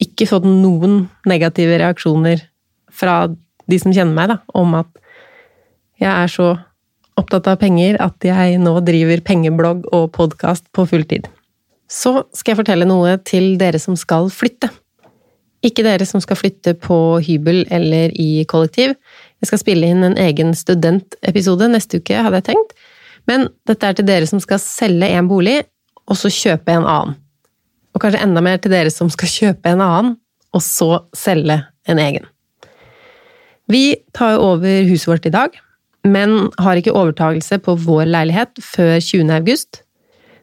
ikke 0.03 0.27
fått 0.31 0.49
noen 0.49 1.05
negative 1.29 1.79
reaksjoner 1.83 2.43
fra 2.91 3.29
de 3.71 3.79
som 3.79 3.95
kjenner 3.95 4.17
meg, 4.17 4.33
da, 4.33 4.41
om 4.59 4.75
at 4.81 4.91
jeg 6.01 6.11
er 6.11 6.33
så 6.33 6.49
opptatt 7.21 7.49
av 7.51 7.61
penger 7.61 7.99
at 8.03 8.25
jeg 8.25 8.59
nå 8.63 8.73
driver 8.87 9.23
pengeblogg 9.27 9.87
og 9.95 10.11
podkast 10.17 10.67
på 10.77 10.87
fulltid. 10.89 11.29
Så 11.91 12.23
skal 12.37 12.55
jeg 12.55 12.61
fortelle 12.63 12.87
noe 12.89 13.17
til 13.27 13.57
dere 13.61 13.81
som 13.83 13.97
skal 13.99 14.31
flytte. 14.33 14.71
Ikke 15.67 15.85
dere 15.85 16.07
som 16.09 16.23
skal 16.25 16.39
flytte 16.41 16.73
på 16.81 16.97
hybel 17.27 17.67
eller 17.69 18.15
i 18.17 18.45
kollektiv. 18.49 18.95
Jeg 19.43 19.51
skal 19.51 19.61
spille 19.61 19.91
inn 19.93 20.07
en 20.07 20.17
egen 20.21 20.55
studentepisode 20.57 21.69
neste 21.69 22.01
uke, 22.01 22.17
hadde 22.17 22.41
jeg 22.41 22.49
tenkt. 22.53 22.77
Men 23.29 23.51
dette 23.69 23.87
er 23.87 23.99
til 23.99 24.09
dere 24.09 24.29
som 24.31 24.41
skal 24.41 24.63
selge 24.63 25.11
en 25.13 25.29
bolig, 25.29 25.59
og 26.09 26.17
så 26.19 26.31
kjøpe 26.33 26.73
en 26.73 26.87
annen. 26.89 27.19
Og 27.95 28.03
kanskje 28.03 28.23
enda 28.25 28.43
mer 28.45 28.61
til 28.63 28.73
dere 28.73 28.93
som 28.95 29.11
skal 29.13 29.31
kjøpe 29.31 29.75
en 29.75 29.83
annen, 29.85 30.15
og 30.55 30.63
så 30.65 31.05
selge 31.17 31.59
en 31.91 32.01
egen. 32.01 32.25
Vi 33.71 34.01
tar 34.17 34.41
over 34.43 34.87
huset 34.89 35.11
vårt 35.11 35.29
i 35.29 35.35
dag, 35.35 35.55
men 36.07 36.49
har 36.61 36.81
ikke 36.81 36.95
overtagelse 36.97 37.61
på 37.65 37.77
vår 37.85 38.09
leilighet 38.09 38.61
før 38.65 38.97
20. 38.99 39.31
august. 39.37 39.83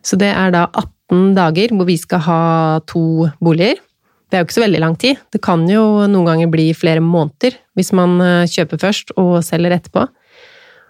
Så 0.06 0.20
det 0.20 0.30
er 0.30 0.54
da 0.54 0.67
18 0.70 1.34
dager 1.38 1.74
hvor 1.74 1.88
vi 1.89 1.98
skal 2.00 2.24
ha 2.28 2.41
to 2.89 3.28
boliger. 3.43 3.80
Det 4.28 4.38
er 4.38 4.43
jo 4.43 4.48
ikke 4.48 4.58
så 4.58 4.65
veldig 4.65 4.82
lang 4.84 4.98
tid. 5.00 5.20
Det 5.32 5.41
kan 5.43 5.63
jo 5.72 5.84
noen 6.06 6.28
ganger 6.28 6.52
bli 6.52 6.70
flere 6.76 7.04
måneder 7.04 7.56
hvis 7.80 7.93
man 7.96 8.20
eh, 8.22 8.50
kjøper 8.52 8.82
først 8.82 9.13
og 9.15 9.39
selger 9.46 9.78
etterpå. 9.78 10.04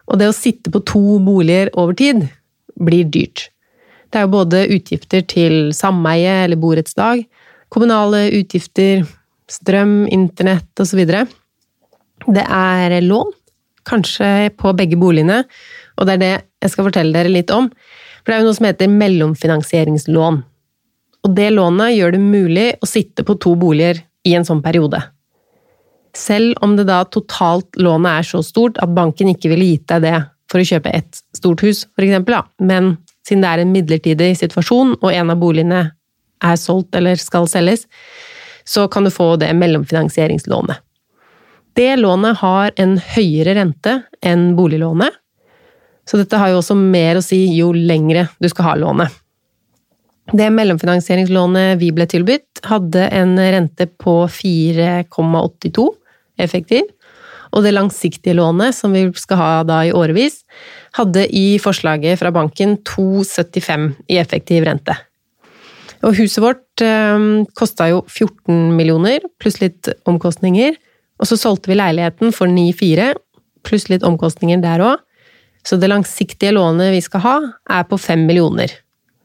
Og 0.08 0.20
det 0.20 0.30
å 0.32 0.36
sitte 0.36 0.72
på 0.74 0.82
to 0.88 1.20
boliger 1.24 1.70
over 1.78 1.96
tid 1.98 2.26
blir 2.82 3.08
dyrt. 3.14 3.50
Det 4.10 4.20
er 4.20 4.26
jo 4.26 4.36
både 4.38 4.64
utgifter 4.72 5.24
til 5.28 5.74
sameie 5.76 6.46
eller 6.46 6.60
borettslag, 6.60 7.26
kommunale 7.74 8.28
utgifter, 8.38 9.04
strøm, 9.52 10.06
internett 10.14 10.80
osv. 10.80 11.04
Det 11.04 12.46
er 12.46 12.98
lån, 13.04 13.34
kanskje 13.88 14.52
på 14.60 14.74
begge 14.78 15.00
boligene, 15.00 15.42
og 15.98 16.08
det 16.08 16.18
er 16.18 16.24
det 16.24 16.34
jeg 16.64 16.74
skal 16.74 16.88
fortelle 16.90 17.16
dere 17.16 17.32
litt 17.32 17.52
om. 17.54 17.70
For 18.22 18.30
det 18.30 18.38
er 18.38 18.44
jo 18.44 18.50
noe 18.50 18.58
som 18.58 18.68
heter 18.68 18.92
mellomfinansieringslån. 18.92 20.40
Og 21.26 21.36
det 21.36 21.48
lånet 21.56 21.96
gjør 21.96 22.16
det 22.16 22.24
mulig 22.24 22.68
å 22.84 22.90
sitte 22.90 23.26
på 23.28 23.38
to 23.42 23.56
boliger 23.60 24.02
i 24.28 24.36
en 24.38 24.46
sånn 24.48 24.64
periode. 24.64 25.00
Selv 26.18 26.58
om 26.66 26.76
det 26.78 26.88
da 26.90 27.04
totalt 27.08 27.78
lånet 27.80 28.22
er 28.22 28.28
så 28.28 28.42
stort 28.46 28.80
at 28.84 28.94
banken 28.96 29.32
ikke 29.32 29.52
ville 29.54 29.70
gitt 29.74 29.88
deg 29.92 30.06
det 30.08 30.16
for 30.52 30.62
å 30.62 30.68
kjøpe 30.68 30.94
et 30.96 31.22
stort 31.36 31.62
hus, 31.66 31.84
for 31.96 32.06
eksempel, 32.06 32.40
men 32.64 32.96
siden 33.28 33.44
det 33.44 33.52
er 33.52 33.64
en 33.64 33.74
midlertidig 33.74 34.32
situasjon, 34.40 34.96
og 35.02 35.10
en 35.12 35.34
av 35.34 35.40
boligene 35.42 35.82
er 36.44 36.60
solgt 36.60 36.96
eller 36.96 37.20
skal 37.20 37.50
selges, 37.52 37.86
så 38.68 38.88
kan 38.92 39.08
du 39.08 39.12
få 39.12 39.34
det 39.40 39.52
mellomfinansieringslånet. 39.60 40.80
Det 41.78 41.94
lånet 42.00 42.40
har 42.40 42.72
en 42.82 42.96
høyere 42.98 43.54
rente 43.54 44.00
enn 44.26 44.50
boliglånet, 44.58 45.14
så 46.10 46.18
dette 46.18 46.40
har 46.40 46.50
jo 46.50 46.62
også 46.62 46.74
mer 46.80 47.20
å 47.20 47.22
si 47.22 47.44
jo 47.54 47.70
lengre 47.76 48.24
du 48.42 48.48
skal 48.50 48.72
ha 48.72 48.76
lånet. 48.82 49.14
Det 50.34 50.48
mellomfinansieringslånet 50.52 51.78
vi 51.80 51.92
ble 51.96 52.08
tilbudt, 52.10 52.64
hadde 52.66 53.06
en 53.16 53.36
rente 53.38 53.86
på 54.02 54.24
4,82 54.32 55.86
effektiv, 56.42 56.90
og 57.54 57.64
det 57.64 57.76
langsiktige 57.76 58.36
lånet, 58.36 58.76
som 58.76 58.98
vi 58.98 59.06
skal 59.16 59.40
ha 59.40 59.52
da 59.68 59.84
i 59.86 59.94
årevis, 59.96 60.42
hadde 60.98 61.28
i 61.30 61.60
forslaget 61.62 62.18
fra 62.20 62.34
banken 62.34 62.76
2,75 62.90 63.92
i 64.10 64.18
effektiv 64.20 64.66
rente. 64.68 64.98
Og 66.06 66.18
huset 66.18 66.42
vårt 66.44 66.84
eh, 66.84 67.30
kosta 67.58 67.88
jo 67.94 68.04
14 68.10 68.74
millioner, 68.76 69.24
pluss 69.40 69.62
litt 69.62 69.94
omkostninger, 70.10 70.76
og 71.18 71.30
så 71.30 71.38
solgte 71.40 71.72
vi 71.72 71.78
leiligheten 71.80 72.34
for 72.36 72.50
9,4, 72.52 73.14
pluss 73.68 73.88
litt 73.92 74.06
omkostninger 74.08 74.62
der 74.64 74.84
òg. 74.86 75.04
Så 75.68 75.76
det 75.82 75.90
langsiktige 75.92 76.54
lånet 76.56 76.94
vi 76.94 77.02
skal 77.04 77.24
ha, 77.26 77.38
er 77.74 77.88
på 77.90 77.98
5 78.00 78.28
millioner 78.30 78.72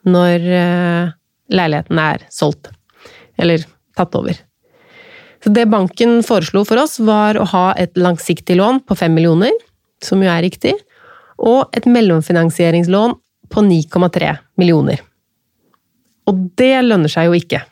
når 0.02 0.46
eh, 0.58 1.12
leiligheten 1.54 2.00
er 2.02 2.24
solgt. 2.32 2.72
Eller 3.38 3.62
tatt 3.96 4.16
over. 4.18 4.34
Så 5.42 5.52
det 5.54 5.68
banken 5.70 6.20
foreslo 6.26 6.64
for 6.66 6.80
oss, 6.82 6.98
var 7.02 7.38
å 7.38 7.46
ha 7.50 7.66
et 7.78 7.98
langsiktig 7.98 8.56
lån 8.58 8.82
på 8.86 8.96
5 8.98 9.14
millioner, 9.14 9.54
som 10.02 10.22
jo 10.22 10.30
er 10.30 10.42
riktig, 10.42 10.74
og 11.42 11.70
et 11.76 11.86
mellomfinansieringslån 11.90 13.16
på 13.52 13.64
9,3 13.66 14.36
millioner. 14.58 15.02
Og 16.30 16.38
det 16.58 16.74
lønner 16.86 17.10
seg 17.10 17.28
jo 17.28 17.38
ikke. 17.38 17.62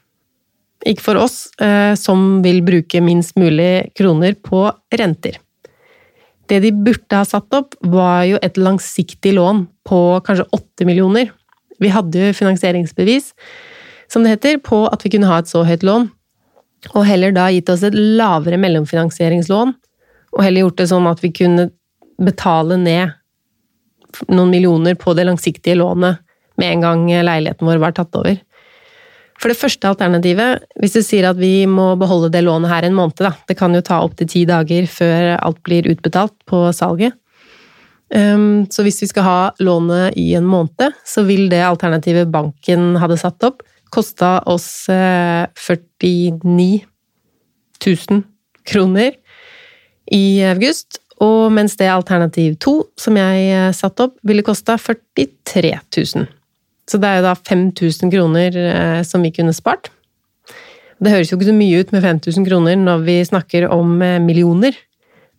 Ikke 0.89 1.05
for 1.05 1.21
oss 1.21 1.51
eh, 1.61 1.93
som 1.99 2.41
vil 2.45 2.63
bruke 2.65 3.03
minst 3.05 3.37
mulig 3.41 3.91
kroner 3.99 4.37
på 4.41 4.65
renter. 4.97 5.37
Det 6.49 6.63
de 6.65 6.73
burde 6.75 7.15
ha 7.15 7.27
satt 7.29 7.53
opp, 7.55 7.77
var 7.85 8.25
jo 8.27 8.39
et 8.43 8.57
langsiktig 8.59 9.35
lån 9.37 9.67
på 9.87 10.01
kanskje 10.27 10.49
åtte 10.57 10.87
millioner. 10.89 11.29
Vi 11.81 11.93
hadde 11.93 12.25
jo 12.25 12.37
finansieringsbevis, 12.37 13.31
som 14.11 14.25
det 14.25 14.35
heter, 14.35 14.59
på 14.65 14.83
at 14.91 15.05
vi 15.05 15.13
kunne 15.15 15.29
ha 15.31 15.39
et 15.41 15.51
så 15.51 15.63
høyt 15.69 15.85
lån. 15.87 16.09
Og 16.95 17.05
heller 17.07 17.37
da 17.37 17.47
gitt 17.53 17.71
oss 17.71 17.85
et 17.87 17.95
lavere 17.95 18.59
mellomfinansieringslån, 18.61 19.77
og 20.33 20.45
heller 20.45 20.65
gjort 20.65 20.81
det 20.81 20.89
sånn 20.91 21.09
at 21.11 21.23
vi 21.23 21.31
kunne 21.37 21.69
betale 22.21 22.77
ned 22.81 23.17
noen 24.29 24.51
millioner 24.51 24.97
på 24.99 25.15
det 25.15 25.29
langsiktige 25.29 25.79
lånet 25.79 26.19
med 26.61 26.73
en 26.75 26.85
gang 26.85 27.05
leiligheten 27.25 27.69
vår 27.69 27.81
var 27.83 27.95
tatt 27.97 28.17
over. 28.19 28.41
For 29.41 29.49
det 29.49 29.57
første 29.57 29.89
alternativet, 29.89 30.67
hvis 30.77 30.99
du 30.99 31.01
sier 31.05 31.31
at 31.31 31.39
vi 31.41 31.65
må 31.65 31.95
beholde 32.01 32.29
det 32.33 32.43
lånet 32.45 32.69
her 32.69 32.85
en 32.85 32.97
måned, 32.97 33.17
da. 33.25 33.33
Det 33.49 33.57
kan 33.57 33.73
jo 33.73 33.81
ta 33.85 34.03
opptil 34.05 34.29
ti 34.29 34.45
dager 34.49 34.89
før 34.91 35.33
alt 35.39 35.63
blir 35.65 35.89
utbetalt 35.89 36.37
på 36.51 36.67
salget. 36.77 37.17
Um, 38.11 38.67
så 38.69 38.83
hvis 38.85 39.01
vi 39.05 39.09
skal 39.09 39.25
ha 39.25 39.41
lånet 39.63 40.17
i 40.19 40.33
en 40.37 40.49
måned, 40.51 40.97
så 41.07 41.25
vil 41.25 41.47
det 41.49 41.63
alternativet 41.63 42.29
banken 42.33 42.99
hadde 43.01 43.17
satt 43.21 43.47
opp, 43.47 43.63
kosta 43.91 44.41
oss 44.51 44.87
49 44.91 45.47
eh, 46.51 46.89
000 47.87 48.25
kroner 48.69 49.15
i 50.13 50.43
august. 50.51 51.01
Og 51.21 51.53
mens 51.53 51.77
det 51.81 51.89
alternativ 51.93 52.59
to, 52.61 52.75
som 52.99 53.17
jeg 53.17 53.49
eh, 53.55 53.71
satte 53.77 54.09
opp, 54.09 54.19
ville 54.27 54.45
kosta 54.45 54.77
43 54.81 55.73
000. 55.97 56.29
Så 56.91 56.99
det 56.99 57.07
er 57.07 57.21
jo 57.21 57.29
da 57.29 57.37
5000 57.39 58.11
kroner 58.11 58.57
eh, 58.59 59.01
som 59.07 59.23
vi 59.23 59.31
kunne 59.35 59.55
spart. 59.55 59.93
Det 61.01 61.13
høres 61.15 61.31
jo 61.31 61.39
ikke 61.39 61.49
så 61.49 61.57
mye 61.57 61.81
ut 61.81 61.95
med 61.95 62.05
5000 62.05 62.47
kroner 62.49 62.81
når 62.81 63.05
vi 63.07 63.17
snakker 63.29 63.69
om 63.73 63.95
eh, 64.05 64.19
millioner, 64.23 64.75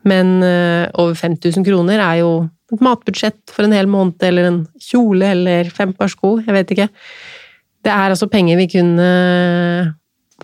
men 0.08 0.40
eh, 0.46 0.88
over 1.02 1.18
5000 1.18 1.68
kroner 1.68 2.02
er 2.02 2.22
jo 2.22 2.32
et 2.72 2.82
matbudsjett 2.82 3.52
for 3.52 3.68
en 3.68 3.76
hel 3.76 3.90
måned, 3.92 4.16
eller 4.24 4.48
en 4.48 4.62
kjole, 4.80 5.34
eller 5.36 5.70
fem 5.76 5.92
par 5.94 6.10
sko, 6.10 6.38
jeg 6.40 6.56
vet 6.56 6.72
ikke. 6.72 6.88
Det 7.84 7.92
er 7.92 8.14
altså 8.14 8.30
penger 8.32 8.62
vi 8.62 8.70
kunne 8.72 9.10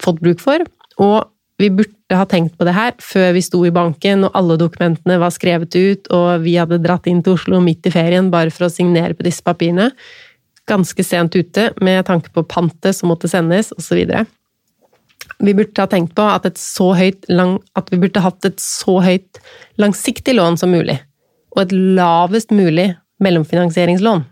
fått 0.04 0.20
bruk 0.22 0.44
for, 0.44 0.66
og 1.02 1.32
vi 1.58 1.72
burde 1.74 2.18
ha 2.18 2.26
tenkt 2.30 2.54
på 2.60 2.68
det 2.68 2.76
her 2.76 2.94
før 3.02 3.32
vi 3.34 3.42
sto 3.42 3.64
i 3.66 3.74
banken 3.74 4.28
og 4.28 4.36
alle 4.38 4.60
dokumentene 4.62 5.18
var 5.22 5.34
skrevet 5.34 5.74
ut, 5.74 6.12
og 6.14 6.44
vi 6.44 6.54
hadde 6.60 6.82
dratt 6.84 7.08
inn 7.10 7.24
til 7.26 7.38
Oslo 7.38 7.62
midt 7.64 7.88
i 7.90 7.94
ferien 7.94 8.30
bare 8.34 8.54
for 8.54 8.68
å 8.68 8.74
signere 8.74 9.18
på 9.18 9.26
disse 9.26 9.46
papirene 9.46 9.90
ganske 10.68 11.04
sent 11.06 11.36
ute 11.36 11.72
med 11.82 12.06
tanke 12.08 12.32
på 12.34 12.44
pantet 12.48 12.96
som 12.96 13.12
måtte 13.12 13.30
sendes, 13.32 13.72
osv. 13.78 14.04
Vi 15.40 15.54
burde 15.54 15.84
ha 15.84 15.90
tenkt 15.90 16.16
på 16.18 16.24
at, 16.28 16.48
lang, 17.30 17.58
at, 17.78 17.92
vi 17.92 18.00
burde 18.02 18.24
hatt 18.24 18.46
et 18.48 18.62
så 18.62 19.00
høyt 19.04 19.42
langsiktig 19.82 20.38
lån 20.38 20.58
som 20.62 20.74
mulig, 20.74 21.00
og 21.56 21.66
et 21.66 21.76
lavest 21.76 22.54
mulig 22.56 22.94
mellomfinansieringslån. 23.24 24.26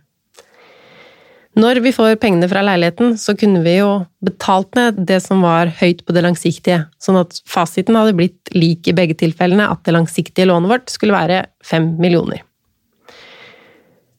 Når 1.56 1.80
vi 1.86 1.94
får 1.96 2.18
pengene 2.20 2.50
fra 2.52 2.60
leiligheten, 2.68 3.14
så 3.16 3.32
kunne 3.40 3.62
vi 3.64 3.78
jo 3.78 3.92
betalt 4.26 4.76
ned 4.76 4.98
det 5.08 5.22
som 5.24 5.40
var 5.46 5.72
høyt 5.80 6.04
på 6.04 6.16
det 6.16 6.26
langsiktige, 6.26 6.82
sånn 7.00 7.22
at 7.22 7.40
fasiten 7.48 7.96
hadde 7.96 8.18
blitt 8.18 8.52
lik 8.52 8.90
i 8.92 8.96
begge 8.98 9.16
tilfellene, 9.22 9.70
at 9.72 9.86
det 9.88 9.96
langsiktige 9.96 10.50
lånet 10.50 10.74
vårt 10.74 10.92
skulle 10.92 11.16
være 11.16 11.46
fem 11.64 11.94
millioner. 12.02 12.44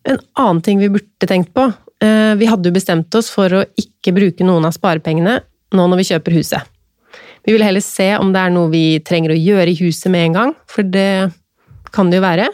En 0.07 0.21
annen 0.38 0.62
ting 0.62 0.79
vi 0.79 0.92
burde 0.95 1.29
tenkt 1.29 1.53
på, 1.57 1.66
Eh, 2.03 2.35
vi 2.37 2.49
hadde 2.49 2.69
jo 2.69 2.77
bestemt 2.77 3.14
oss 3.16 3.31
for 3.33 3.53
å 3.57 3.64
ikke 3.81 4.12
bruke 4.16 4.45
noen 4.45 4.66
av 4.69 4.75
sparepengene 4.77 5.38
nå 5.77 5.87
når 5.88 6.03
vi 6.03 6.09
kjøper 6.11 6.37
huset. 6.37 6.73
Vi 7.47 7.55
vil 7.55 7.64
heller 7.64 7.85
se 7.85 8.11
om 8.19 8.33
det 8.35 8.42
er 8.42 8.53
noe 8.53 8.69
vi 8.73 8.99
trenger 9.07 9.33
å 9.33 9.38
gjøre 9.38 9.73
i 9.73 9.79
huset 9.79 10.11
med 10.12 10.27
en 10.27 10.37
gang, 10.37 10.55
for 10.69 10.85
det 10.85 11.33
kan 11.95 12.11
det 12.11 12.19
jo 12.19 12.27
være. 12.27 12.49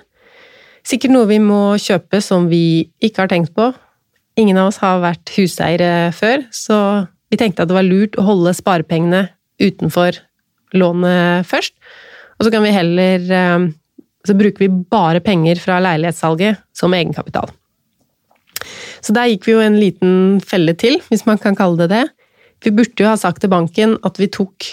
Sikkert 0.86 1.14
noe 1.14 1.30
vi 1.30 1.40
må 1.42 1.74
kjøpe 1.80 2.20
som 2.22 2.46
vi 2.50 2.92
ikke 3.02 3.24
har 3.24 3.32
tenkt 3.32 3.54
på. 3.56 3.70
Ingen 4.38 4.60
av 4.60 4.70
oss 4.70 4.80
har 4.82 5.02
vært 5.02 5.32
huseiere 5.34 6.12
før, 6.16 6.46
så 6.54 6.78
vi 7.32 7.40
tenkte 7.40 7.64
at 7.64 7.70
det 7.70 7.76
var 7.76 7.88
lurt 7.88 8.18
å 8.20 8.26
holde 8.26 8.54
sparepengene 8.56 9.26
utenfor 9.62 10.20
lånet 10.76 11.48
først. 11.48 11.74
Og 12.38 12.46
så 12.46 12.52
kan 12.52 12.64
vi 12.64 12.74
heller 12.74 13.26
eh, 13.26 13.70
Så 14.26 14.36
bruker 14.38 14.64
vi 14.64 14.70
bare 14.92 15.22
penger 15.24 15.58
fra 15.62 15.80
leilighetssalget 15.82 16.60
som 16.76 16.94
egenkapital. 16.94 17.50
Så 19.02 19.14
der 19.16 19.32
gikk 19.32 19.48
vi 19.48 19.56
jo 19.56 19.62
en 19.64 19.80
liten 19.80 20.12
felle 20.46 20.74
til, 20.78 21.00
hvis 21.08 21.26
man 21.26 21.40
kan 21.42 21.56
kalle 21.58 21.80
det 21.82 21.90
det. 21.90 22.04
Vi 22.62 22.70
burde 22.70 23.02
jo 23.02 23.10
ha 23.10 23.18
sagt 23.18 23.42
til 23.42 23.50
banken 23.50 23.96
at 24.06 24.20
vi 24.20 24.30
tok 24.30 24.68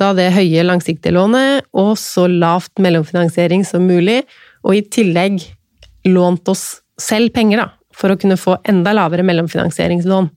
da 0.00 0.12
det 0.16 0.30
høye 0.34 0.62
langsiktige 0.64 1.14
lånet 1.14 1.66
og 1.76 1.96
så 2.00 2.28
lavt 2.30 2.80
mellomfinansiering 2.82 3.66
som 3.66 3.84
mulig, 3.86 4.22
og 4.62 4.78
i 4.78 4.84
tillegg 4.86 5.42
lånt 6.08 6.48
oss 6.50 6.82
selv 7.00 7.32
penger, 7.34 7.64
da, 7.64 7.68
for 7.94 8.12
å 8.12 8.18
kunne 8.20 8.38
få 8.40 8.56
enda 8.68 8.94
lavere 8.94 9.26
mellomfinansieringslån. 9.26 10.30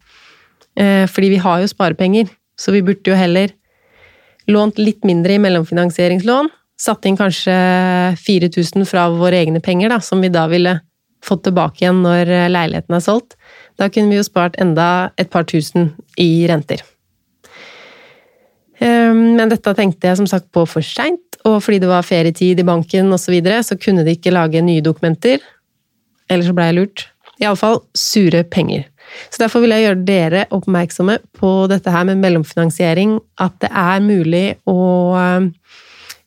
Eh, 0.81 1.05
fordi 1.07 1.31
vi 1.35 1.41
har 1.41 1.61
jo 1.61 1.69
sparepenger, 1.71 2.29
så 2.59 2.73
vi 2.75 2.83
burde 2.85 3.11
jo 3.11 3.17
heller 3.17 3.53
lånt 4.51 4.79
litt 4.81 5.05
mindre 5.07 5.37
i 5.37 5.41
mellomfinansieringslån, 5.41 6.49
satt 6.79 7.05
inn 7.07 7.17
kanskje 7.19 7.55
4000 8.19 8.87
fra 8.89 9.07
våre 9.13 9.39
egne 9.43 9.61
penger, 9.63 9.93
da, 9.93 10.01
som 10.03 10.23
vi 10.23 10.31
da 10.33 10.45
ville 10.51 10.79
fått 11.25 11.45
tilbake 11.47 11.83
igjen 11.83 12.03
når 12.05 12.29
eh, 12.29 12.49
leiligheten 12.51 12.97
er 12.97 13.03
solgt. 13.03 13.37
Da 13.79 13.89
kunne 13.89 14.13
vi 14.13 14.19
jo 14.19 14.27
spart 14.27 14.59
enda 14.61 15.11
et 15.21 15.31
par 15.33 15.47
tusen 15.49 15.93
i 16.21 16.45
renter. 16.49 16.83
Ehm, 18.83 19.35
men 19.37 19.51
dette 19.51 19.73
tenkte 19.77 20.09
jeg 20.09 20.19
som 20.19 20.29
sagt 20.29 20.51
på 20.55 20.65
for 20.69 20.85
seint, 20.85 21.21
og 21.45 21.61
fordi 21.63 21.81
det 21.83 21.91
var 21.91 22.05
ferietid 22.05 22.59
i 22.59 22.67
banken 22.67 23.13
osv., 23.13 23.27
så, 23.27 23.35
videre, 23.35 23.61
så 23.63 23.77
kunne 23.79 24.05
de 24.05 24.15
ikke 24.17 24.33
lage 24.33 24.63
nye 24.65 24.83
dokumenter. 24.85 25.43
Eller 26.29 26.47
så 26.47 26.55
blei 26.57 26.71
jeg 26.71 26.79
lurt. 26.79 27.07
Iallfall 27.41 27.81
sure 27.97 28.43
penger. 28.47 28.87
Så 29.29 29.43
derfor 29.43 29.61
vil 29.61 29.73
jeg 29.75 29.85
gjøre 29.85 30.05
dere 30.07 30.45
oppmerksomme 30.55 31.19
på 31.37 31.51
dette 31.69 31.91
her 31.93 32.07
med 32.07 32.23
mellomfinansiering, 32.23 33.19
at 33.39 33.53
det 33.61 33.69
er 33.69 34.01
mulig 34.03 34.45
å 34.69 34.79
eh, 35.19 35.51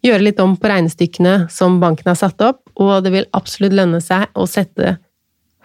gjøre 0.05 0.29
litt 0.29 0.41
om 0.43 0.55
på 0.59 0.71
regnestykkene 0.71 1.35
som 1.53 1.79
banken 1.83 2.11
har 2.11 2.19
satt 2.19 2.41
opp, 2.45 2.63
og 2.79 3.05
det 3.05 3.13
vil 3.15 3.29
absolutt 3.37 3.77
lønne 3.77 4.01
seg 4.05 4.29
å 4.39 4.47
sette 4.49 4.97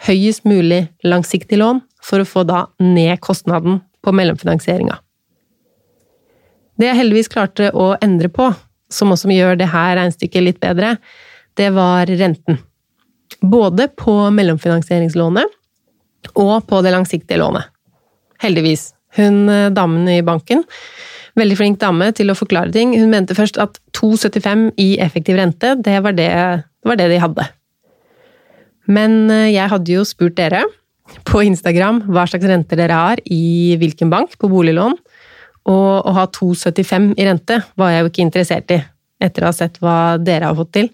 høyest 0.08 0.48
mulig 0.50 0.86
langsiktig 1.06 1.60
lån 1.62 1.82
for 2.04 2.24
å 2.24 2.28
få 2.28 2.44
da 2.48 2.66
ned 2.82 3.22
kostnaden 3.24 3.82
på 4.04 4.14
mellomfinansieringa. 4.16 4.98
Det 6.80 6.90
jeg 6.90 7.00
heldigvis 7.00 7.32
klarte 7.32 7.70
å 7.78 7.94
endre 8.02 8.32
på, 8.34 8.50
som 8.90 9.14
også 9.14 9.30
gjør 9.32 9.60
det 9.60 9.70
her 9.72 9.96
regnestykket 10.00 10.48
litt 10.48 10.60
bedre, 10.62 10.96
det 11.58 11.70
var 11.76 12.10
renten. 12.10 12.58
Både 13.42 13.88
på 13.94 14.16
mellomfinansieringslånet 14.34 16.34
og 16.40 16.68
på 16.68 16.82
det 16.82 16.94
langsiktige 16.94 17.40
lånet. 17.42 17.70
Heldigvis. 18.42 18.92
Hun 19.14 19.50
eh, 19.50 19.70
damen 19.70 20.08
i 20.10 20.24
banken 20.26 20.64
veldig 21.40 21.58
flink 21.58 21.82
dame 21.82 22.12
til 22.16 22.32
å 22.32 22.38
forklare 22.38 22.74
ting. 22.74 22.94
Hun 22.98 23.12
mente 23.14 23.38
først 23.38 23.58
at 23.62 23.80
2,75 23.98 24.70
i 24.82 24.94
effektiv 25.04 25.40
rente, 25.40 25.74
det 25.82 25.98
var 26.06 26.16
det, 26.18 26.30
det 26.30 26.90
var 26.92 27.00
det, 27.00 27.10
de 27.12 27.20
hadde. 27.24 27.48
Men 28.92 29.20
eh, 29.32 29.52
jeg 29.56 29.72
hadde 29.72 29.96
jo 29.96 30.06
spurt 30.08 30.38
dere 30.38 30.64
på 31.28 31.44
Instagram 31.46 32.04
hva 32.12 32.26
slags 32.30 32.48
renter 32.48 32.80
dere 32.80 33.00
har 33.00 33.22
i 33.26 33.76
hvilken 33.80 34.12
bank 34.14 34.38
på 34.40 34.50
boliglån, 34.52 34.96
og 35.70 35.92
å 36.10 36.14
ha 36.18 36.26
2,75 36.36 37.14
i 37.16 37.28
rente 37.28 37.60
var 37.80 37.94
jeg 37.94 38.04
jo 38.04 38.12
ikke 38.12 38.26
interessert 38.26 38.74
i, 38.76 38.80
etter 39.24 39.46
å 39.46 39.52
ha 39.52 39.56
sett 39.56 39.80
hva 39.84 39.98
dere 40.20 40.50
har 40.50 40.58
fått 40.58 40.74
til. 40.76 40.90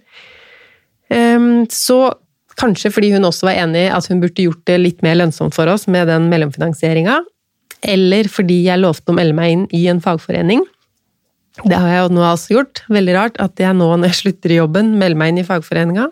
Ehm, 1.14 1.66
så 1.74 2.12
kanskje 2.60 2.92
fordi 2.94 3.14
hun 3.16 3.26
også 3.26 3.48
var 3.48 3.58
enig 3.64 3.88
i 3.88 3.92
at 3.94 4.10
hun 4.12 4.22
burde 4.22 4.46
gjort 4.46 4.62
det 4.70 4.78
litt 4.82 5.04
mer 5.06 5.18
lønnsomt 5.18 5.56
for 5.56 5.70
oss 5.72 5.88
med 5.90 6.10
den 6.12 6.28
mellomfinansieringa, 6.32 7.22
eller 7.86 8.28
fordi 8.32 8.64
jeg 8.66 8.82
lovte 8.82 9.14
å 9.14 9.18
melde 9.18 9.38
meg 9.38 9.56
inn 9.56 9.66
i 9.76 9.86
en 9.92 10.02
fagforening. 10.04 10.64
Det 11.66 11.76
har 11.76 11.90
jeg 11.92 12.04
jo 12.06 12.16
nå 12.16 12.24
også 12.24 12.56
gjort. 12.56 12.84
Veldig 12.92 13.16
rart 13.16 13.40
at 13.44 13.60
jeg 13.60 13.76
nå 13.76 13.88
når 13.90 14.12
jeg 14.12 14.20
slutter 14.22 14.54
i 14.54 14.60
jobben, 14.60 14.94
melder 15.00 15.20
meg 15.20 15.34
inn 15.34 15.42
i 15.42 15.48
fagforeninga. 15.48 16.08